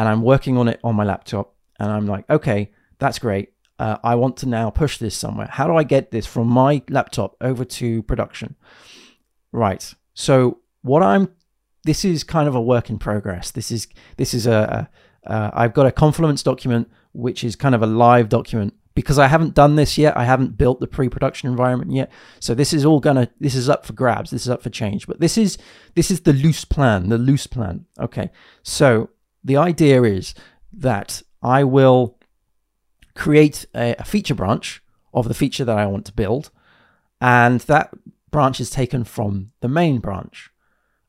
and 0.00 0.08
I'm 0.08 0.22
working 0.22 0.56
on 0.56 0.66
it 0.66 0.80
on 0.82 0.96
my 0.96 1.04
laptop. 1.04 1.54
And 1.78 1.90
I'm 1.92 2.06
like, 2.06 2.28
okay, 2.30 2.72
that's 2.98 3.18
great. 3.18 3.52
Uh, 3.78 3.98
I 4.02 4.14
want 4.14 4.38
to 4.38 4.48
now 4.48 4.70
push 4.70 4.96
this 4.96 5.14
somewhere. 5.14 5.48
How 5.50 5.66
do 5.66 5.76
I 5.76 5.82
get 5.82 6.10
this 6.10 6.24
from 6.24 6.48
my 6.48 6.80
laptop 6.88 7.36
over 7.42 7.66
to 7.66 8.02
production? 8.04 8.56
Right. 9.52 9.94
So, 10.14 10.60
what 10.80 11.02
I'm 11.02 11.28
this 11.84 12.02
is 12.06 12.24
kind 12.24 12.48
of 12.48 12.54
a 12.54 12.62
work 12.62 12.88
in 12.88 12.98
progress. 12.98 13.50
This 13.50 13.70
is 13.70 13.88
this 14.16 14.32
is 14.32 14.46
a, 14.46 14.88
a 15.26 15.30
uh, 15.30 15.50
I've 15.52 15.74
got 15.74 15.84
a 15.84 15.92
Confluence 15.92 16.42
document 16.42 16.90
which 17.12 17.44
is 17.44 17.54
kind 17.54 17.74
of 17.74 17.82
a 17.82 17.86
live 17.86 18.30
document 18.30 18.72
because 18.94 19.18
I 19.18 19.26
haven't 19.26 19.54
done 19.54 19.76
this 19.76 19.98
yet. 19.98 20.16
I 20.16 20.24
haven't 20.24 20.56
built 20.56 20.80
the 20.80 20.86
pre-production 20.86 21.50
environment 21.50 21.92
yet. 21.92 22.10
So 22.38 22.54
this 22.54 22.72
is 22.72 22.86
all 22.86 23.00
gonna 23.00 23.28
this 23.38 23.54
is 23.54 23.68
up 23.68 23.84
for 23.84 23.92
grabs. 23.92 24.30
This 24.30 24.42
is 24.42 24.48
up 24.48 24.62
for 24.62 24.70
change. 24.70 25.06
But 25.06 25.20
this 25.20 25.36
is 25.36 25.58
this 25.94 26.10
is 26.10 26.22
the 26.22 26.32
loose 26.32 26.64
plan, 26.64 27.10
the 27.10 27.18
loose 27.18 27.46
plan. 27.46 27.84
Okay. 27.98 28.30
So 28.62 29.10
the 29.42 29.56
idea 29.56 30.02
is 30.02 30.34
that 30.72 31.22
I 31.42 31.64
will 31.64 32.18
create 33.14 33.66
a, 33.74 33.94
a 33.98 34.04
feature 34.04 34.34
branch 34.34 34.82
of 35.12 35.28
the 35.28 35.34
feature 35.34 35.64
that 35.64 35.78
I 35.78 35.86
want 35.86 36.06
to 36.06 36.12
build. 36.12 36.50
and 37.20 37.60
that 37.60 37.92
branch 38.30 38.60
is 38.60 38.70
taken 38.70 39.04
from 39.04 39.52
the 39.60 39.68
main 39.68 39.98
branch. 39.98 40.50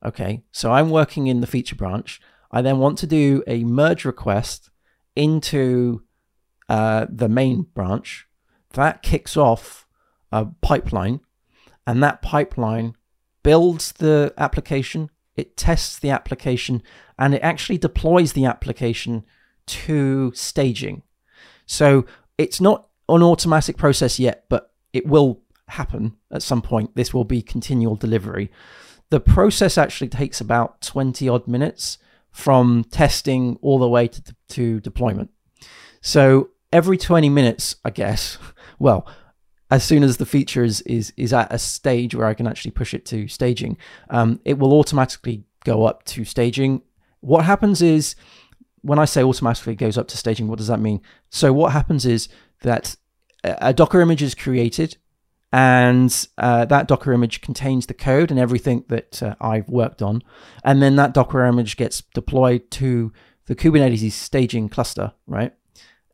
Okay, 0.03 0.43
so 0.51 0.71
I'm 0.71 0.89
working 0.89 1.27
in 1.27 1.41
the 1.41 1.47
feature 1.47 1.75
branch. 1.75 2.19
I 2.51 2.61
then 2.61 2.79
want 2.79 2.97
to 3.00 3.07
do 3.07 3.43
a 3.47 3.63
merge 3.63 4.03
request 4.03 4.69
into 5.15 6.01
uh, 6.67 7.05
the 7.09 7.29
main 7.29 7.63
branch. 7.73 8.27
That 8.71 9.03
kicks 9.03 9.38
off 9.38 9.85
a 10.31 10.47
pipeline, 10.61 11.21
and 11.85 12.01
that 12.01 12.21
pipeline 12.21 12.95
builds 13.43 13.91
the 13.93 14.33
application, 14.38 15.09
it 15.35 15.55
tests 15.57 16.00
the 16.00 16.09
application, 16.09 16.81
and 17.22 17.36
it 17.36 17.44
actually 17.44 17.78
deploys 17.78 18.34
the 18.34 18.46
application 18.46 19.24
to 19.68 20.32
staging. 20.34 21.04
So 21.68 22.08
it's 22.40 22.60
not 22.60 22.88
an 23.08 23.22
automatic 23.22 23.78
process 23.78 24.20
yet, 24.20 24.46
but 24.50 24.74
it 24.92 25.06
will 25.06 25.44
happen 25.68 26.18
at 26.32 26.42
some 26.42 26.63
point. 26.63 26.96
This 26.96 27.13
will 27.13 27.24
be 27.24 27.44
continual 27.44 27.96
delivery. 27.96 28.51
The 29.12 29.20
process 29.20 29.78
actually 29.78 30.10
takes 30.10 30.42
about 30.42 30.82
20 30.82 31.30
odd 31.30 31.48
minutes 31.48 32.00
from 32.32 32.86
testing 32.86 33.60
all 33.62 33.78
the 33.78 33.88
way 33.88 34.08
to, 34.08 34.36
to 34.50 34.80
deployment. 34.80 35.30
So 36.01 36.50
every 36.74 36.98
20 36.98 37.30
minutes, 37.30 37.75
I 37.86 37.92
guess, 37.92 38.40
well, 38.80 39.08
as 39.70 39.84
soon 39.84 40.01
as 40.01 40.18
the 40.18 40.25
feature 40.25 40.63
is, 40.63 40.82
is, 40.82 41.13
is 41.18 41.34
at 41.34 41.54
a 41.54 41.60
stage 41.60 42.16
where 42.16 42.25
I 42.25 42.34
can 42.34 42.48
actually 42.48 42.72
push 42.72 42.96
it 42.96 43.06
to 43.08 43.28
staging, 43.28 43.78
um, 44.10 44.40
it 44.44 44.58
will 44.58 44.74
automatically 44.74 45.44
go 45.63 45.86
up 45.86 46.04
to 46.06 46.25
staging. 46.25 46.82
What 47.22 47.46
happens 47.46 47.82
is, 47.82 48.16
when 48.82 49.00
I 49.00 49.06
say 49.06 49.24
automatically 49.24 49.75
goes 49.75 49.98
up 49.98 50.08
to 50.10 50.18
staging, 50.18 50.48
what 50.48 50.58
does 50.58 50.68
that 50.68 50.80
mean? 50.80 51.01
So 51.30 51.54
what 51.54 51.72
happens 51.72 52.06
is 52.06 52.28
that 52.62 52.96
a 53.44 53.74
Docker 53.74 54.01
image 54.01 54.22
is 54.22 54.36
created 54.36 54.98
and 55.51 56.28
uh, 56.38 56.66
that 56.66 56.88
Docker 56.88 57.13
image 57.13 57.42
contains 57.42 57.86
the 57.86 57.94
code 57.94 58.32
and 58.32 58.40
everything 58.40 58.86
that 58.88 59.22
uh, 59.22 59.36
I've 59.42 59.68
worked 59.70 60.01
on. 60.01 60.24
And 60.63 60.82
then 60.82 60.96
that 60.96 61.13
Docker 61.13 61.46
image 61.46 61.78
gets 61.78 62.01
deployed 62.13 62.72
to 62.72 63.12
the 63.48 63.56
Kubernetes 63.56 64.13
staging 64.13 64.70
cluster, 64.70 65.13
right? 65.28 65.54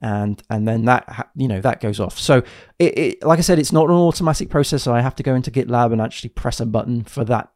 And 0.01 0.41
and 0.49 0.67
then 0.67 0.85
that 0.85 1.29
you 1.35 1.47
know 1.47 1.59
that 1.61 1.81
goes 1.81 1.99
off. 1.99 2.19
So 2.19 2.43
it, 2.77 2.97
it, 2.97 3.23
like 3.23 3.39
I 3.39 3.41
said, 3.41 3.57
it's 3.57 3.73
not 3.73 3.89
an 3.89 3.95
automatic 3.95 4.49
process. 4.49 4.83
So 4.83 4.93
I 4.93 5.01
have 5.01 5.15
to 5.15 5.23
go 5.23 5.33
into 5.33 5.51
GitLab 5.51 5.91
and 5.91 6.01
actually 6.01 6.29
press 6.29 6.59
a 6.59 6.65
button 6.65 7.03
for 7.03 7.25
that 7.25 7.51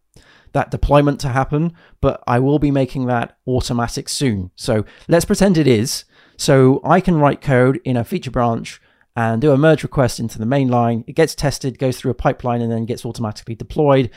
that 0.54 0.72
deployment 0.72 1.20
to 1.22 1.30
happen. 1.30 1.74
But 2.02 2.24
I 2.28 2.40
will 2.40 2.60
be 2.60 2.72
making 2.72 3.06
that 3.08 3.38
automatic 3.48 4.10
soon. 4.10 4.52
So 4.56 4.86
let's 5.08 5.26
pretend 5.26 5.58
it 5.58 5.68
is. 5.68 6.06
So 6.38 6.82
I 6.84 7.02
can 7.02 7.18
write 7.18 7.42
code 7.42 7.80
in 7.84 7.98
a 7.98 8.04
feature 8.04 8.32
branch 8.32 8.82
and 9.16 9.42
do 9.42 9.52
a 9.52 9.58
merge 9.58 9.84
request 9.84 10.20
into 10.20 10.40
the 10.40 10.46
main 10.46 10.70
line. 10.70 11.04
It 11.08 11.14
gets 11.14 11.36
tested, 11.36 11.78
goes 11.78 11.98
through 12.00 12.12
a 12.12 12.16
pipeline, 12.16 12.62
and 12.62 12.72
then 12.72 12.86
gets 12.86 13.06
automatically 13.06 13.56
deployed 13.56 14.10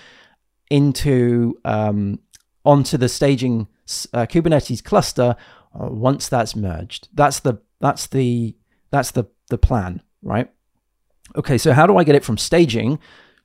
into 0.71 1.59
um, 1.64 2.21
onto 2.64 2.97
the 2.97 3.09
staging 3.09 3.69
uh, 4.12 4.26
Kubernetes 4.26 4.83
cluster 4.83 5.37
uh, 5.79 5.88
once 5.88 6.29
that's 6.29 6.57
merged. 6.57 7.09
That's 7.12 7.41
the 7.41 7.61
that's 7.81 8.07
the 8.07 8.57
that's 8.91 9.11
the 9.11 9.26
the 9.50 9.59
plan, 9.59 10.00
right? 10.23 10.50
Okay, 11.37 11.59
so 11.59 11.73
how 11.73 11.87
do 11.87 11.97
I 11.97 12.05
get 12.05 12.14
it 12.14 12.25
from 12.25 12.38
staging 12.38 12.99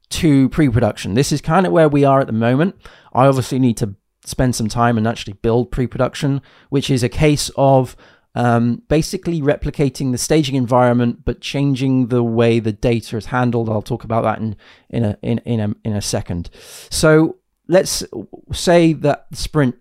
to 0.10 0.50
pre-production? 0.50 1.14
This 1.14 1.32
is 1.32 1.42
kind 1.42 1.66
of 1.66 1.72
where 1.72 1.90
we 1.90 2.04
are 2.04 2.20
at 2.20 2.28
the 2.28 2.34
moment. 2.34 2.76
I 3.14 3.26
obviously 3.28 3.60
need 3.60 3.78
to 3.78 3.96
spend 4.26 4.56
some 4.56 4.68
time 4.68 4.98
and 4.98 5.08
actually 5.08 5.34
build 5.34 5.72
pre-production, 5.72 6.42
which 6.70 6.90
is 6.90 7.04
a 7.04 7.10
case 7.10 7.50
of 7.56 7.96
um, 8.36 8.84
basically 8.88 9.42
replicating 9.42 10.12
the 10.12 10.18
staging 10.18 10.56
environment, 10.56 11.26
but 11.26 11.42
changing 11.42 12.08
the 12.08 12.24
way 12.24 12.60
the 12.60 12.72
data 12.72 13.18
is 13.18 13.28
handled. 13.28 13.70
I'll 13.70 13.82
talk 13.82 14.04
about 14.04 14.24
that 14.24 14.40
in 14.40 14.56
in 14.90 15.04
a 15.04 15.18
in 15.22 15.40
in 15.40 15.60
a, 15.60 15.76
in 15.84 15.94
a 15.94 16.02
second. 16.02 16.50
So 16.90 17.38
let's 17.68 18.04
say 18.54 18.94
that 18.94 19.26
the 19.32 19.38
sprint 19.38 19.76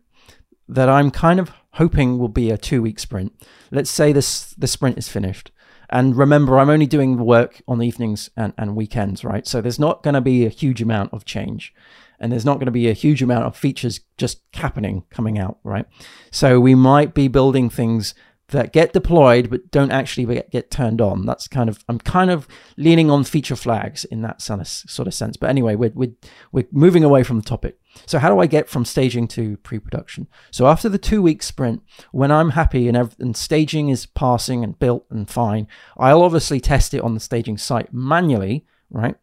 that 0.69 0.89
I'm 0.89 1.11
kind 1.11 1.41
of 1.41 1.51
hoping 1.73 2.19
will 2.19 2.29
be 2.29 2.51
a 2.51 2.59
two 2.59 2.83
week 2.83 2.99
sprint. 2.99 3.33
Let's 3.71 3.91
say 3.91 4.13
this 4.13 4.55
the 4.55 4.67
sprint 4.67 4.99
is 4.99 5.09
finished. 5.09 5.51
And 5.91 6.17
remember, 6.17 6.59
I'm 6.59 6.71
only 6.71 6.87
doing 6.87 7.17
the 7.17 7.25
work 7.25 7.63
on 7.67 7.79
the 7.79 7.87
evenings 7.87 8.31
and, 8.37 8.53
and 8.59 8.77
weekends, 8.77 9.25
right? 9.25 9.47
So 9.47 9.61
there's 9.61 9.79
not 9.79 10.03
going 10.03 10.15
to 10.15 10.21
be 10.21 10.45
a 10.45 10.51
huge 10.51 10.83
amount 10.83 11.13
of 11.13 11.25
change 11.25 11.73
and 12.21 12.33
there's 12.33 12.45
not 12.45 12.55
going 12.55 12.67
to 12.67 12.73
be 12.73 12.89
a 12.89 12.95
huge 12.95 13.23
amount 13.23 13.45
of 13.45 13.57
features 13.57 14.01
just 14.17 14.41
happening 14.55 15.05
coming 15.11 15.39
out, 15.39 15.59
right? 15.63 15.87
So 16.31 16.61
we 16.61 16.75
might 16.75 17.15
be 17.15 17.29
building 17.29 17.71
things 17.71 18.15
that 18.49 18.73
get 18.73 18.93
deployed 18.93 19.51
but 19.51 19.71
don't 19.71 19.91
actually 19.91 20.25
get, 20.35 20.51
get 20.51 20.71
turned 20.71 21.01
on. 21.01 21.27
That's 21.27 21.49
kind 21.49 21.69
of 21.69 21.85
I'm 21.89 21.99
kind 21.99 22.31
of 22.31 22.49
leaning 22.77 23.11
on 23.11 23.25
feature 23.25 23.57
flags 23.57 24.05
in 24.05 24.23
that 24.23 24.41
sort 24.41 24.61
of, 24.61 25.15
sense. 25.15 25.37
But 25.37 25.51
anyway, 25.51 25.75
we're, 25.75 25.93
we're 25.95 26.15
we're 26.53 26.69
moving 26.73 27.05
away 27.05 27.23
from 27.23 27.39
the 27.39 27.47
topic. 27.47 27.79
So 28.07 28.19
how 28.19 28.33
do 28.33 28.41
I 28.41 28.47
get 28.47 28.69
from 28.69 28.85
staging 28.85 29.29
to 29.29 29.57
pre-production? 29.59 30.29
So 30.51 30.67
after 30.67 30.89
the 30.89 30.99
two 30.99 31.21
week 31.21 31.43
sprint, 31.43 31.83
when 32.13 32.31
I'm 32.31 32.51
happy 32.51 32.89
and, 32.89 32.97
and 33.19 33.37
staging 33.37 33.89
is 33.89 34.07
passing 34.07 34.65
and 34.65 34.79
built 34.79 35.07
and 35.11 35.29
fine, 35.29 35.67
I'll 35.97 36.23
obviously 36.23 36.61
test 36.61 36.95
it 36.95 37.03
on 37.03 37.15
the 37.15 37.21
staging 37.21 37.59
site 37.59 37.93
manually, 37.93 38.67
right? 38.91 39.17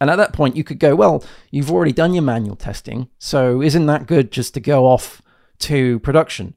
And 0.00 0.08
at 0.08 0.16
that 0.16 0.32
point, 0.32 0.56
you 0.56 0.64
could 0.64 0.78
go, 0.78 0.94
well, 0.94 1.22
you've 1.50 1.70
already 1.70 1.92
done 1.92 2.14
your 2.14 2.22
manual 2.22 2.56
testing, 2.56 3.08
so 3.18 3.60
isn't 3.60 3.84
that 3.86 4.06
good 4.06 4.32
just 4.32 4.54
to 4.54 4.60
go 4.60 4.86
off 4.86 5.20
to 5.58 5.98
production? 6.00 6.54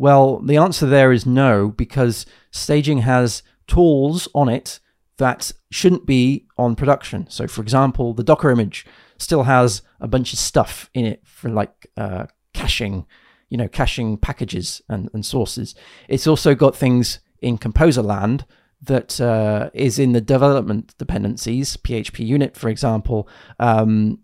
Well, 0.00 0.38
the 0.38 0.56
answer 0.56 0.86
there 0.86 1.10
is 1.10 1.26
no, 1.26 1.70
because 1.70 2.24
staging 2.52 2.98
has 2.98 3.42
tools 3.66 4.28
on 4.32 4.48
it 4.48 4.78
that 5.16 5.50
shouldn't 5.72 6.06
be 6.06 6.46
on 6.56 6.76
production. 6.76 7.28
So, 7.28 7.48
for 7.48 7.62
example, 7.62 8.14
the 8.14 8.22
Docker 8.22 8.52
image 8.52 8.86
still 9.18 9.42
has 9.42 9.82
a 9.98 10.06
bunch 10.06 10.32
of 10.32 10.38
stuff 10.38 10.88
in 10.94 11.04
it 11.04 11.26
for 11.26 11.48
like 11.48 11.88
uh, 11.96 12.26
caching, 12.54 13.06
you 13.48 13.56
know, 13.56 13.66
caching 13.66 14.16
packages 14.16 14.80
and, 14.88 15.10
and 15.12 15.26
sources. 15.26 15.74
It's 16.08 16.28
also 16.28 16.54
got 16.54 16.76
things 16.76 17.18
in 17.42 17.58
composer 17.58 18.02
land 18.02 18.46
that 18.80 19.20
uh, 19.20 19.70
is 19.74 19.98
in 19.98 20.12
the 20.12 20.20
development 20.20 20.94
dependencies, 20.98 21.76
PHP 21.76 22.24
unit, 22.24 22.56
for 22.56 22.68
example, 22.68 23.28
um, 23.58 24.20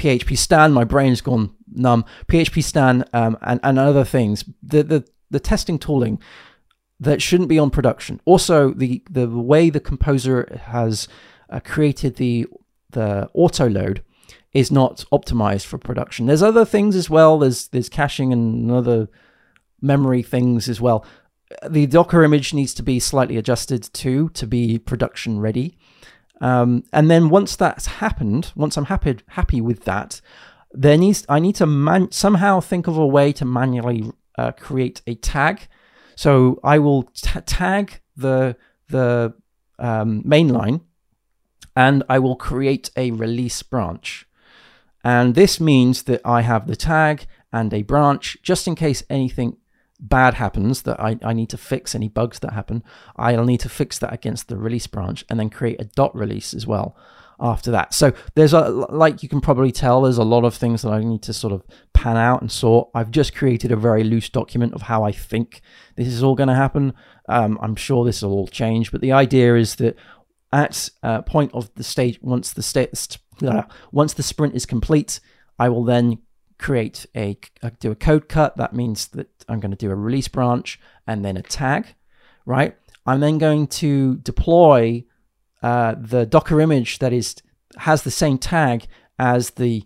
PHP 0.00 0.38
Stan. 0.38 0.72
My 0.72 0.84
brain's 0.84 1.20
gone 1.20 1.56
numb. 1.72 2.04
PHP 2.28 2.62
Stan 2.62 3.04
um, 3.12 3.36
and 3.42 3.60
and 3.62 3.78
other 3.78 4.04
things. 4.04 4.44
The 4.62 4.82
the 4.82 5.04
the 5.30 5.40
testing 5.40 5.78
tooling 5.78 6.20
that 6.98 7.22
shouldn't 7.22 7.48
be 7.48 7.58
on 7.58 7.70
production. 7.70 8.20
Also, 8.24 8.72
the 8.72 9.02
the 9.10 9.28
way 9.28 9.70
the 9.70 9.80
composer 9.80 10.60
has 10.66 11.08
uh, 11.48 11.60
created 11.60 12.16
the 12.16 12.46
the 12.90 13.28
auto 13.34 13.68
load 13.68 14.02
is 14.52 14.70
not 14.70 15.04
optimized 15.12 15.66
for 15.66 15.78
production. 15.78 16.26
There's 16.26 16.42
other 16.42 16.64
things 16.64 16.96
as 16.96 17.08
well. 17.08 17.38
There's 17.38 17.68
there's 17.68 17.88
caching 17.88 18.32
and 18.32 18.70
other 18.70 19.08
memory 19.80 20.22
things 20.22 20.68
as 20.68 20.80
well. 20.80 21.04
The 21.68 21.86
Docker 21.86 22.22
image 22.22 22.54
needs 22.54 22.74
to 22.74 22.82
be 22.82 23.00
slightly 23.00 23.36
adjusted 23.36 23.82
too 23.92 24.28
to 24.30 24.46
be 24.46 24.78
production 24.78 25.40
ready. 25.40 25.76
Um, 26.40 26.84
and 26.92 27.10
then 27.10 27.28
once 27.28 27.56
that's 27.56 27.86
happened, 27.86 28.52
once 28.54 28.76
I'm 28.76 28.86
happy 28.86 29.18
happy 29.28 29.60
with 29.60 29.84
that, 29.84 30.20
there 30.72 30.96
needs 30.96 31.24
I 31.28 31.38
need 31.40 31.56
to 31.56 31.66
man- 31.66 32.12
somehow 32.12 32.60
think 32.60 32.86
of 32.86 32.96
a 32.96 33.06
way 33.06 33.32
to 33.32 33.44
manually 33.44 34.12
uh, 34.38 34.52
create 34.52 35.02
a 35.06 35.14
tag. 35.14 35.68
So 36.16 36.60
I 36.62 36.78
will 36.78 37.04
tag 37.46 38.00
the 38.16 38.56
the 38.88 39.34
um, 39.78 40.22
mainline, 40.22 40.82
and 41.74 42.02
I 42.08 42.18
will 42.18 42.36
create 42.36 42.90
a 42.96 43.10
release 43.10 43.62
branch. 43.62 44.26
And 45.02 45.34
this 45.34 45.60
means 45.60 46.02
that 46.04 46.20
I 46.24 46.42
have 46.42 46.66
the 46.66 46.76
tag 46.76 47.26
and 47.52 47.72
a 47.72 47.82
branch 47.82 48.36
just 48.42 48.68
in 48.68 48.74
case 48.74 49.02
anything 49.08 49.56
bad 49.98 50.34
happens 50.34 50.82
that 50.82 51.00
I, 51.00 51.18
I 51.22 51.32
need 51.32 51.48
to 51.50 51.58
fix 51.58 51.94
any 51.94 52.08
bugs 52.08 52.38
that 52.40 52.52
happen, 52.52 52.82
I'll 53.16 53.44
need 53.44 53.60
to 53.60 53.68
fix 53.68 53.98
that 53.98 54.12
against 54.12 54.48
the 54.48 54.56
release 54.56 54.86
branch 54.86 55.24
and 55.28 55.38
then 55.38 55.50
create 55.50 55.80
a 55.80 55.84
dot 55.84 56.14
release 56.14 56.54
as 56.54 56.66
well 56.66 56.96
after 57.40 57.70
that. 57.70 57.94
So 57.94 58.12
there's 58.34 58.52
a 58.52 58.68
like 58.68 59.22
you 59.22 59.28
can 59.28 59.40
probably 59.40 59.72
tell 59.72 60.02
there's 60.02 60.18
a 60.18 60.24
lot 60.24 60.44
of 60.44 60.54
things 60.54 60.82
that 60.82 60.90
I 60.90 61.02
need 61.02 61.22
to 61.22 61.32
sort 61.32 61.52
of 61.52 61.62
pan 61.92 62.16
out 62.16 62.40
and 62.40 62.50
sort. 62.50 62.90
I've 62.94 63.10
just 63.10 63.34
created 63.34 63.72
a 63.72 63.76
very 63.76 64.04
loose 64.04 64.28
document 64.28 64.74
of 64.74 64.82
how 64.82 65.02
I 65.04 65.12
think 65.12 65.60
this 65.96 66.08
is 66.08 66.22
all 66.22 66.34
going 66.34 66.48
to 66.48 66.54
happen. 66.54 66.92
Um, 67.28 67.58
I'm 67.62 67.76
sure 67.76 68.04
this 68.04 68.22
will 68.22 68.32
all 68.32 68.48
change, 68.48 68.92
but 68.92 69.00
the 69.00 69.12
idea 69.12 69.56
is 69.56 69.76
that 69.76 69.96
at 70.52 70.90
a 71.02 71.22
point 71.22 71.52
of 71.54 71.72
the 71.74 71.84
stage 71.84 72.18
once 72.22 72.52
the 72.52 72.62
state 72.62 73.18
uh, 73.42 73.62
once 73.92 74.14
the 74.14 74.22
sprint 74.22 74.54
is 74.54 74.66
complete, 74.66 75.20
I 75.58 75.68
will 75.68 75.84
then 75.84 76.18
create 76.58 77.06
a 77.16 77.38
do 77.78 77.90
a 77.90 77.96
code 77.96 78.28
cut. 78.28 78.56
That 78.56 78.74
means 78.74 79.08
that 79.08 79.28
I'm 79.48 79.60
going 79.60 79.70
to 79.70 79.76
do 79.76 79.90
a 79.90 79.94
release 79.94 80.28
branch 80.28 80.78
and 81.06 81.24
then 81.24 81.36
a 81.36 81.42
tag, 81.42 81.94
right? 82.44 82.76
I'm 83.06 83.20
then 83.20 83.38
going 83.38 83.66
to 83.68 84.16
deploy 84.18 85.04
uh, 85.62 85.94
the 85.98 86.26
Docker 86.26 86.60
image 86.60 86.98
that 86.98 87.12
is 87.12 87.36
has 87.78 88.02
the 88.02 88.10
same 88.10 88.38
tag 88.38 88.86
as 89.18 89.50
the 89.50 89.84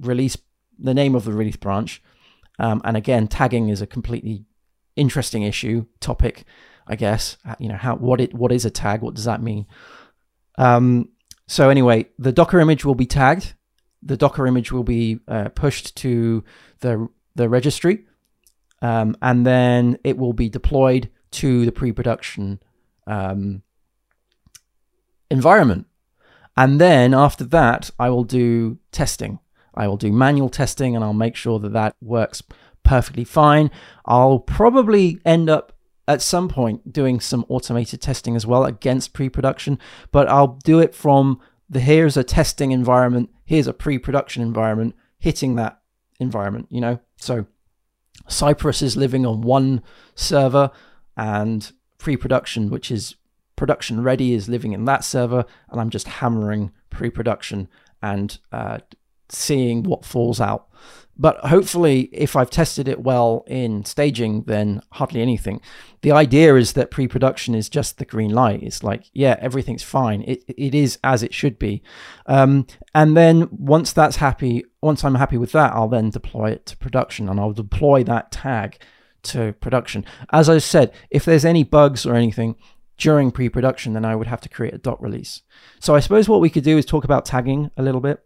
release, 0.00 0.36
the 0.78 0.94
name 0.94 1.14
of 1.14 1.24
the 1.24 1.32
release 1.32 1.56
branch. 1.56 2.02
Um, 2.58 2.80
and 2.84 2.96
again, 2.96 3.26
tagging 3.26 3.68
is 3.68 3.82
a 3.82 3.86
completely 3.86 4.44
interesting 4.96 5.42
issue 5.42 5.86
topic, 6.00 6.44
I 6.86 6.96
guess. 6.96 7.36
Uh, 7.46 7.56
you 7.58 7.68
know 7.68 7.76
how 7.76 7.96
what 7.96 8.20
it 8.20 8.34
what 8.34 8.52
is 8.52 8.64
a 8.64 8.70
tag? 8.70 9.02
What 9.02 9.14
does 9.14 9.24
that 9.24 9.42
mean? 9.42 9.66
Um, 10.56 11.08
so 11.46 11.68
anyway, 11.68 12.06
the 12.18 12.32
Docker 12.32 12.60
image 12.60 12.84
will 12.84 12.94
be 12.94 13.06
tagged. 13.06 13.54
The 14.02 14.16
Docker 14.16 14.46
image 14.46 14.70
will 14.70 14.84
be 14.84 15.20
uh, 15.26 15.48
pushed 15.48 15.96
to 15.96 16.44
the 16.80 17.08
the 17.34 17.48
registry, 17.48 18.06
um, 18.82 19.16
and 19.20 19.44
then 19.44 19.98
it 20.04 20.16
will 20.16 20.32
be 20.32 20.48
deployed 20.48 21.10
to 21.32 21.64
the 21.64 21.72
pre-production 21.72 22.60
um, 23.08 23.63
environment. 25.30 25.86
And 26.56 26.80
then 26.80 27.14
after 27.14 27.44
that, 27.44 27.90
I 27.98 28.10
will 28.10 28.24
do 28.24 28.78
testing. 28.92 29.40
I 29.74 29.88
will 29.88 29.96
do 29.96 30.12
manual 30.12 30.48
testing, 30.48 30.94
and 30.94 31.04
I'll 31.04 31.12
make 31.12 31.34
sure 31.34 31.58
that 31.58 31.72
that 31.72 31.96
works 32.00 32.42
perfectly 32.84 33.24
fine. 33.24 33.70
I'll 34.04 34.38
probably 34.38 35.20
end 35.24 35.50
up 35.50 35.72
at 36.06 36.22
some 36.22 36.48
point 36.48 36.92
doing 36.92 37.18
some 37.18 37.44
automated 37.48 38.00
testing 38.00 38.36
as 38.36 38.46
well 38.46 38.64
against 38.64 39.14
pre-production, 39.14 39.78
but 40.12 40.28
I'll 40.28 40.58
do 40.64 40.78
it 40.78 40.94
from 40.94 41.40
the 41.68 41.80
here's 41.80 42.16
a 42.16 42.22
testing 42.22 42.72
environment, 42.72 43.30
here's 43.44 43.66
a 43.66 43.72
pre-production 43.72 44.42
environment, 44.42 44.94
hitting 45.18 45.56
that 45.56 45.80
environment, 46.20 46.66
you 46.70 46.80
know? 46.80 47.00
So 47.16 47.46
Cypress 48.28 48.82
is 48.82 48.96
living 48.96 49.24
on 49.24 49.40
one 49.40 49.82
server 50.14 50.70
and 51.16 51.72
pre-production, 51.98 52.68
which 52.68 52.90
is 52.90 53.16
production 53.56 54.02
ready, 54.02 54.34
is 54.34 54.48
living 54.48 54.72
in 54.72 54.84
that 54.86 55.04
server, 55.04 55.44
and 55.70 55.80
I'm 55.80 55.90
just 55.90 56.08
hammering 56.08 56.72
pre-production 56.90 57.68
and 58.02 58.38
uh, 58.52 58.78
seeing 59.28 59.82
what 59.82 60.04
falls 60.04 60.40
out. 60.40 60.68
But 61.16 61.38
hopefully, 61.46 62.08
if 62.12 62.34
I've 62.34 62.50
tested 62.50 62.88
it 62.88 63.00
well 63.00 63.44
in 63.46 63.84
staging, 63.84 64.42
then 64.44 64.82
hardly 64.92 65.22
anything. 65.22 65.60
The 66.02 66.10
idea 66.10 66.56
is 66.56 66.72
that 66.72 66.90
pre 66.90 67.06
production 67.06 67.54
is 67.54 67.68
just 67.68 67.98
the 67.98 68.04
green 68.04 68.32
light. 68.32 68.62
It's 68.62 68.82
like, 68.82 69.04
yeah, 69.12 69.36
everything's 69.40 69.84
fine. 69.84 70.22
It, 70.22 70.42
it 70.48 70.74
is 70.74 70.98
as 71.04 71.22
it 71.22 71.32
should 71.32 71.58
be. 71.58 71.82
Um, 72.26 72.66
and 72.94 73.16
then 73.16 73.48
once 73.52 73.92
that's 73.92 74.16
happy, 74.16 74.64
once 74.82 75.04
I'm 75.04 75.14
happy 75.14 75.38
with 75.38 75.52
that, 75.52 75.72
I'll 75.72 75.88
then 75.88 76.10
deploy 76.10 76.50
it 76.50 76.66
to 76.66 76.76
production 76.76 77.28
and 77.28 77.38
I'll 77.38 77.52
deploy 77.52 78.02
that 78.04 78.32
tag 78.32 78.78
to 79.24 79.52
production. 79.54 80.04
As 80.32 80.48
I 80.48 80.58
said, 80.58 80.92
if 81.10 81.24
there's 81.24 81.44
any 81.44 81.62
bugs 81.62 82.04
or 82.04 82.14
anything, 82.14 82.56
during 82.96 83.30
pre-production, 83.30 83.92
then 83.92 84.04
I 84.04 84.14
would 84.14 84.26
have 84.26 84.40
to 84.42 84.48
create 84.48 84.74
a 84.74 84.78
dot 84.78 85.02
release. 85.02 85.42
So 85.80 85.94
I 85.94 86.00
suppose 86.00 86.28
what 86.28 86.40
we 86.40 86.50
could 86.50 86.64
do 86.64 86.78
is 86.78 86.84
talk 86.84 87.04
about 87.04 87.24
tagging 87.24 87.70
a 87.76 87.82
little 87.82 88.00
bit 88.00 88.24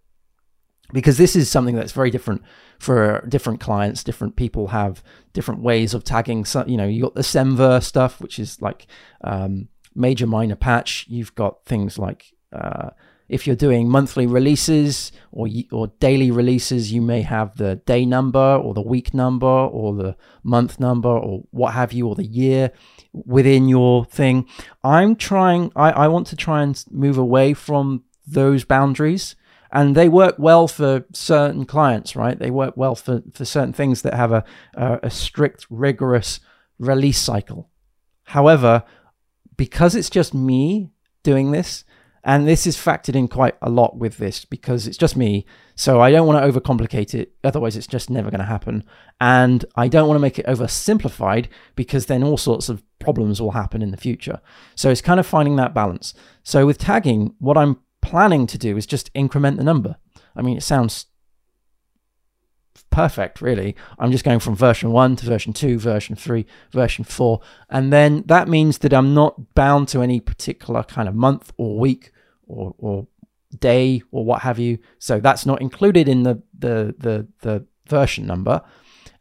because 0.92 1.18
this 1.18 1.36
is 1.36 1.50
something 1.50 1.74
that's 1.74 1.92
very 1.92 2.10
different 2.10 2.42
for 2.78 3.24
different 3.28 3.60
clients. 3.60 4.04
Different 4.04 4.36
people 4.36 4.68
have 4.68 5.02
different 5.32 5.62
ways 5.62 5.94
of 5.94 6.04
tagging. 6.04 6.44
So, 6.44 6.64
you 6.66 6.76
know, 6.76 6.86
you 6.86 7.02
got 7.02 7.14
the 7.14 7.22
Semver 7.22 7.82
stuff, 7.82 8.20
which 8.20 8.38
is 8.38 8.60
like 8.60 8.86
um, 9.22 9.68
major 9.94 10.26
minor 10.26 10.56
patch. 10.56 11.06
You've 11.08 11.34
got 11.34 11.64
things 11.64 11.98
like 11.98 12.26
uh, 12.52 12.90
if 13.28 13.46
you're 13.46 13.56
doing 13.56 13.88
monthly 13.88 14.26
releases 14.26 15.12
or 15.32 15.48
or 15.70 15.88
daily 16.00 16.30
releases, 16.30 16.92
you 16.92 17.02
may 17.02 17.22
have 17.22 17.56
the 17.56 17.76
day 17.76 18.06
number 18.06 18.38
or 18.38 18.74
the 18.74 18.82
week 18.82 19.12
number 19.12 19.46
or 19.46 19.94
the 19.94 20.16
month 20.42 20.80
number 20.80 21.08
or 21.10 21.44
what 21.50 21.74
have 21.74 21.92
you 21.92 22.08
or 22.08 22.14
the 22.14 22.26
year 22.26 22.72
within 23.12 23.68
your 23.68 24.04
thing. 24.04 24.48
I'm 24.82 25.16
trying. 25.16 25.72
I, 25.76 25.90
I 25.90 26.08
want 26.08 26.26
to 26.28 26.36
try 26.36 26.62
and 26.62 26.82
move 26.90 27.18
away 27.18 27.54
from 27.54 28.04
those 28.26 28.64
boundaries 28.64 29.36
and 29.70 29.94
they 29.94 30.08
work 30.08 30.36
well 30.38 30.66
for 30.66 31.04
certain 31.12 31.66
clients, 31.66 32.16
right? 32.16 32.38
They 32.38 32.50
work 32.50 32.76
well 32.76 32.94
for, 32.94 33.22
for 33.34 33.44
certain 33.44 33.72
things 33.72 34.02
that 34.02 34.14
have 34.14 34.32
a, 34.32 34.44
a, 34.74 35.00
a 35.04 35.10
strict, 35.10 35.66
rigorous 35.68 36.40
release 36.78 37.18
cycle. 37.18 37.70
However, 38.24 38.84
because 39.56 39.94
it's 39.94 40.10
just 40.10 40.32
me 40.32 40.90
doing 41.22 41.50
this, 41.50 41.84
and 42.24 42.46
this 42.46 42.66
is 42.66 42.76
factored 42.76 43.14
in 43.14 43.28
quite 43.28 43.56
a 43.62 43.70
lot 43.70 43.96
with 43.96 44.18
this 44.18 44.44
because 44.44 44.86
it's 44.86 44.96
just 44.96 45.16
me. 45.16 45.46
So 45.74 46.00
I 46.00 46.10
don't 46.10 46.26
want 46.26 46.42
to 46.42 46.60
overcomplicate 46.60 47.14
it. 47.14 47.34
Otherwise, 47.44 47.76
it's 47.76 47.86
just 47.86 48.10
never 48.10 48.30
going 48.30 48.40
to 48.40 48.46
happen. 48.46 48.84
And 49.20 49.64
I 49.76 49.88
don't 49.88 50.08
want 50.08 50.16
to 50.16 50.22
make 50.22 50.38
it 50.38 50.46
oversimplified 50.46 51.46
because 51.76 52.06
then 52.06 52.22
all 52.22 52.36
sorts 52.36 52.68
of 52.68 52.82
problems 52.98 53.40
will 53.40 53.52
happen 53.52 53.82
in 53.82 53.90
the 53.90 53.96
future. 53.96 54.40
So 54.74 54.90
it's 54.90 55.00
kind 55.00 55.20
of 55.20 55.26
finding 55.26 55.56
that 55.56 55.74
balance. 55.74 56.14
So 56.42 56.66
with 56.66 56.78
tagging, 56.78 57.34
what 57.38 57.56
I'm 57.56 57.78
planning 58.02 58.46
to 58.48 58.58
do 58.58 58.76
is 58.76 58.86
just 58.86 59.10
increment 59.14 59.56
the 59.56 59.64
number. 59.64 59.96
I 60.34 60.42
mean, 60.42 60.56
it 60.56 60.62
sounds 60.62 61.06
perfect, 62.90 63.40
really. 63.40 63.76
I'm 63.98 64.12
just 64.12 64.24
going 64.24 64.40
from 64.40 64.54
version 64.54 64.90
1 64.90 65.16
to 65.16 65.26
version 65.26 65.52
2, 65.52 65.78
version 65.78 66.16
3, 66.16 66.46
version 66.72 67.04
4. 67.04 67.40
And 67.70 67.92
then 67.92 68.24
that 68.26 68.48
means 68.48 68.78
that 68.78 68.92
I'm 68.92 69.14
not 69.14 69.54
bound 69.54 69.88
to 69.88 70.02
any 70.02 70.20
particular 70.20 70.82
kind 70.82 71.08
of 71.08 71.14
month 71.14 71.52
or 71.56 71.78
week 71.78 72.12
or, 72.46 72.74
or 72.78 73.06
day 73.58 74.02
or 74.10 74.24
what 74.24 74.42
have 74.42 74.58
you. 74.58 74.78
So 74.98 75.20
that's 75.20 75.46
not 75.46 75.60
included 75.60 76.08
in 76.08 76.22
the, 76.22 76.42
the, 76.58 76.94
the, 76.98 77.26
the 77.40 77.66
version 77.86 78.26
number. 78.26 78.62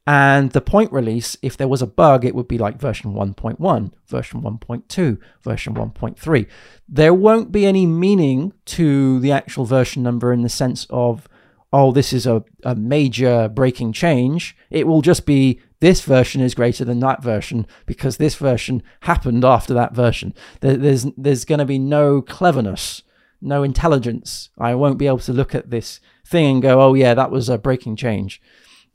And 0.10 0.52
the 0.52 0.62
point 0.62 0.94
release, 0.94 1.36
if 1.42 1.58
there 1.58 1.68
was 1.68 1.82
a 1.82 1.88
bug, 1.88 2.24
it 2.24 2.34
would 2.34 2.48
be 2.48 2.58
like 2.58 2.80
version 2.80 3.14
1.1, 3.14 3.92
version 4.08 4.42
1.2, 4.42 5.18
version 5.44 5.74
1.3. 5.74 6.48
There 6.88 7.14
won't 7.14 7.52
be 7.52 7.66
any 7.66 7.86
meaning 7.86 8.54
to 8.68 9.20
the 9.20 9.34
actual 9.34 9.66
version 9.66 10.04
number 10.04 10.32
in 10.32 10.44
the 10.44 10.50
sense 10.50 10.88
of, 10.90 11.28
oh, 11.74 11.92
this 11.92 12.14
is 12.14 12.26
a, 12.26 12.44
a 12.64 12.76
major 12.76 13.50
breaking 13.50 13.94
change. 13.94 14.56
It 14.70 14.88
will 14.88 15.02
just 15.02 15.26
be 15.26 15.60
this 15.80 16.02
version 16.02 16.42
is 16.42 16.56
greater 16.56 16.86
than 16.86 17.00
that 17.02 17.22
version 17.22 17.68
because 17.86 18.18
this 18.18 18.36
version 18.36 18.82
happened 19.02 19.44
after 19.46 19.74
that 19.74 19.94
version. 19.94 20.34
There, 20.62 20.78
there's 20.78 21.06
there's 21.18 21.46
going 21.46 21.60
to 21.60 21.66
be 21.66 21.80
no 21.80 22.22
cleverness, 22.22 23.04
no 23.42 23.64
intelligence. 23.64 24.50
I 24.58 24.76
won't 24.76 24.98
be 24.98 25.08
able 25.08 25.20
to 25.20 25.34
look 25.34 25.54
at 25.54 25.70
this 25.70 26.00
thing 26.26 26.56
and 26.56 26.62
go, 26.62 26.82
oh, 26.82 26.94
yeah, 26.94 27.14
that 27.14 27.32
was 27.32 27.50
a 27.50 27.58
breaking 27.58 27.96
change. 27.98 28.42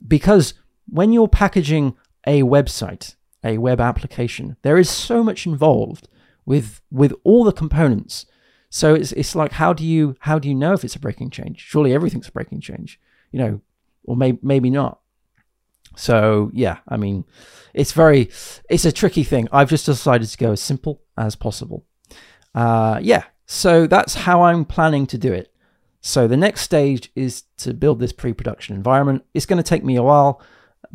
Because 0.05 0.53
when 0.87 1.13
you're 1.13 1.27
packaging 1.27 1.95
a 2.27 2.43
website, 2.43 3.15
a 3.43 3.57
web 3.57 3.79
application, 3.79 4.57
there 4.61 4.77
is 4.77 4.89
so 4.89 5.23
much 5.23 5.45
involved 5.45 6.07
with 6.45 6.81
with 6.91 7.13
all 7.23 7.43
the 7.43 7.51
components. 7.51 8.25
So 8.73 8.95
it's 8.95 9.11
it's 9.11 9.35
like 9.35 9.51
how 9.51 9.71
do 9.71 9.85
you 9.85 10.15
how 10.21 10.39
do 10.39 10.49
you 10.49 10.55
know 10.55 10.73
if 10.73 10.83
it's 10.83 10.95
a 10.95 10.99
breaking 10.99 11.29
change? 11.29 11.59
Surely 11.59 11.93
everything's 11.93 12.27
a 12.27 12.31
breaking 12.31 12.61
change, 12.61 12.99
you 13.31 13.37
know, 13.37 13.61
or 14.03 14.17
maybe 14.17 14.39
maybe 14.41 14.71
not. 14.71 14.99
So 15.95 16.49
yeah, 16.55 16.79
I 16.87 16.97
mean, 16.97 17.23
it's 17.75 17.91
very 17.91 18.31
it's 18.71 18.83
a 18.83 18.91
tricky 18.91 19.23
thing. 19.23 19.47
I've 19.51 19.69
just 19.69 19.85
decided 19.85 20.27
to 20.27 20.37
go 20.39 20.53
as 20.53 20.59
simple 20.59 21.03
as 21.15 21.35
possible. 21.35 21.85
Uh, 22.55 22.97
yeah, 22.99 23.25
so 23.45 23.85
that's 23.85 24.15
how 24.15 24.41
I'm 24.41 24.65
planning 24.65 25.05
to 25.05 25.19
do 25.19 25.31
it. 25.31 25.53
So 26.01 26.27
the 26.27 26.35
next 26.35 26.61
stage 26.61 27.11
is 27.15 27.43
to 27.57 27.75
build 27.75 27.99
this 27.99 28.11
pre-production 28.11 28.75
environment. 28.75 29.23
It's 29.35 29.45
going 29.45 29.61
to 29.61 29.69
take 29.69 29.83
me 29.83 29.97
a 29.97 30.03
while 30.03 30.41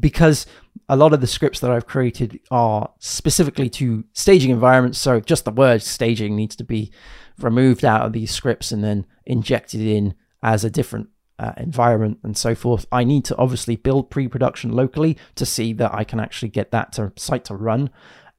because 0.01 0.47
a 0.88 0.97
lot 0.97 1.12
of 1.12 1.21
the 1.21 1.29
scripts 1.29 1.61
that 1.61 1.71
I've 1.71 1.87
created 1.87 2.41
are 2.51 2.91
specifically 2.99 3.71
to 3.71 4.05
staging 4.14 4.51
environments. 4.51 4.99
So 4.99 5.21
just 5.21 5.45
the 5.45 5.53
word 5.53 5.81
staging 5.83 6.35
needs 6.35 6.57
to 6.57 6.64
be 6.64 6.91
removed 7.38 7.85
out 7.85 8.03
of 8.03 8.12
these 8.12 8.31
scripts 8.31 8.72
and 8.72 8.83
then 8.83 9.07
injected 9.24 9.81
in 9.81 10.14
as 10.42 10.64
a 10.64 10.70
different 10.70 11.09
uh, 11.38 11.53
environment 11.57 12.18
and 12.22 12.37
so 12.37 12.55
forth. 12.55 12.87
I 12.90 13.05
need 13.05 13.24
to 13.27 13.37
obviously 13.37 13.77
build 13.77 14.11
pre-production 14.11 14.72
locally 14.72 15.16
to 15.37 15.46
see 15.46 15.72
that 15.74 15.94
I 15.94 16.05
can 16.05 16.20
actually 16.20 16.48
get 16.48 16.70
that 16.72 16.92
to 16.94 17.12
site 17.16 17.44
to 17.46 17.55
run. 17.55 17.90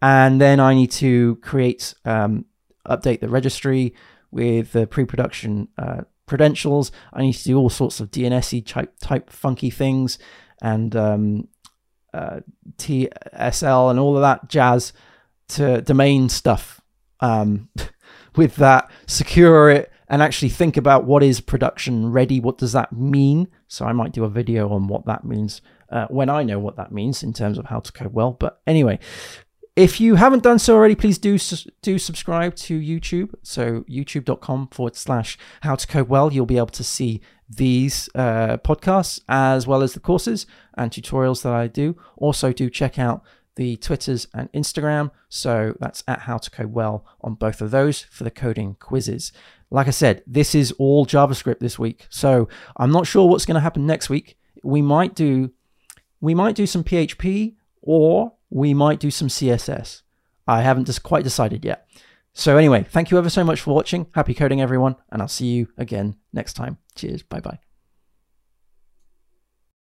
And 0.02 0.40
then 0.40 0.60
I 0.60 0.74
need 0.74 0.92
to 0.92 1.38
create, 1.38 1.94
um, 2.06 2.46
update 2.88 3.20
the 3.20 3.30
registry 3.30 3.94
with 4.32 4.74
the 4.74 4.88
pre-production 4.88 5.70
uh, 5.78 6.02
credentials. 6.28 6.92
I 7.14 7.22
need 7.22 7.34
to 7.34 7.44
do 7.44 7.58
all 7.58 7.70
sorts 7.70 8.00
of 8.00 8.12
DNS 8.12 8.66
type, 8.66 8.94
type 9.00 9.30
funky 9.30 9.70
things 9.70 10.20
and 10.62 10.96
um, 10.96 11.48
uh, 12.14 12.42
TSL 12.78 13.92
and 13.92 14.00
all 14.00 14.16
of 14.16 14.22
that 14.22 14.50
jazz 14.50 14.94
to 15.50 15.82
domain 15.82 16.30
stuff 16.30 16.82
um, 17.20 17.70
with 18.36 18.56
that, 18.58 18.90
secure 19.08 19.70
it, 19.70 19.92
and 20.08 20.22
actually 20.22 20.50
think 20.50 20.76
about 20.76 21.06
what 21.06 21.24
is 21.24 21.40
production 21.40 22.12
ready. 22.12 22.40
What 22.40 22.58
does 22.58 22.74
that 22.74 22.92
mean? 22.92 23.48
So 23.68 23.86
I 23.86 23.94
might 23.94 24.12
do 24.12 24.24
a 24.24 24.30
video 24.30 24.70
on 24.70 24.88
what 24.88 25.06
that 25.06 25.24
means 25.24 25.62
uh, 25.92 26.08
when 26.08 26.30
I 26.30 26.44
know 26.44 26.60
what 26.60 26.76
that 26.78 26.92
means 26.92 27.24
in 27.24 27.34
terms 27.34 27.58
of 27.58 27.66
how 27.66 27.80
to 27.80 27.92
code 27.92 28.14
well. 28.14 28.32
But 28.32 28.62
anyway, 28.66 29.00
if 29.76 30.02
you 30.02 30.16
haven't 30.16 30.44
done 30.44 30.60
so 30.60 30.76
already, 30.76 30.96
please 30.96 31.18
do 31.18 31.38
do 31.82 31.98
subscribe 31.98 32.56
to 32.56 32.80
YouTube. 32.80 33.34
So 33.44 33.82
youtube.com 33.90 34.70
forward 34.72 34.96
slash 34.96 35.38
how 35.62 35.76
to 35.76 35.88
code 35.88 36.10
well. 36.10 36.34
You'll 36.34 36.46
be 36.46 36.58
able 36.58 36.68
to 36.68 36.84
see 36.84 37.22
these 37.50 38.10
uh, 38.14 38.58
podcasts 38.58 39.22
as 39.28 39.66
well 39.66 39.82
as 39.82 39.94
the 39.94 40.00
courses 40.00 40.46
and 40.76 40.92
tutorials 40.92 41.44
that 41.44 41.54
I 41.54 41.68
do. 41.68 41.96
Also, 42.18 42.52
do 42.52 42.70
check 42.70 43.00
out 43.00 43.24
the 43.60 43.76
Twitters 43.76 44.26
and 44.34 44.50
Instagram. 44.54 45.12
So 45.28 45.76
that's 45.82 46.02
at 46.08 46.20
How 46.20 46.38
to 46.38 46.50
Code 46.50 46.72
Well 46.72 47.06
on 47.20 47.34
both 47.34 47.60
of 47.60 47.72
those 47.72 48.04
for 48.04 48.24
the 48.24 48.32
coding 48.32 48.78
quizzes. 48.80 49.34
Like 49.70 49.88
I 49.88 49.92
said, 49.92 50.24
this 50.26 50.56
is 50.56 50.72
all 50.80 51.06
JavaScript 51.06 51.60
this 51.60 51.78
week. 51.78 52.08
So 52.10 52.48
I'm 52.78 52.90
not 52.90 53.06
sure 53.06 53.28
what's 53.28 53.46
going 53.46 53.56
to 53.56 53.62
happen 53.62 53.86
next 53.86 54.10
week. 54.10 54.38
We 54.64 54.82
might 54.82 55.14
do 55.14 55.52
we 56.22 56.34
might 56.34 56.56
do 56.56 56.66
some 56.66 56.86
PHP 56.86 57.56
or 57.82 58.32
we 58.50 58.74
might 58.74 59.02
do 59.02 59.12
some 59.12 59.28
CSS. 59.28 60.04
I 60.48 60.62
haven't 60.62 60.86
just 60.86 61.04
quite 61.04 61.26
decided 61.26 61.66
yet. 61.66 61.86
So, 62.34 62.58
anyway, 62.58 62.86
thank 62.90 63.12
you 63.12 63.18
ever 63.18 63.30
so 63.30 63.44
much 63.44 63.60
for 63.60 63.76
watching. 63.76 64.08
Happy 64.14 64.34
coding, 64.34 64.62
everyone, 64.62 64.96
and 65.12 65.22
I'll 65.22 65.28
see 65.28 65.48
you 65.48 65.68
again 65.78 66.16
next 66.32 66.54
time. 66.54 66.78
Cheers. 66.96 67.24
Bye 67.24 67.42
bye. 67.42 67.60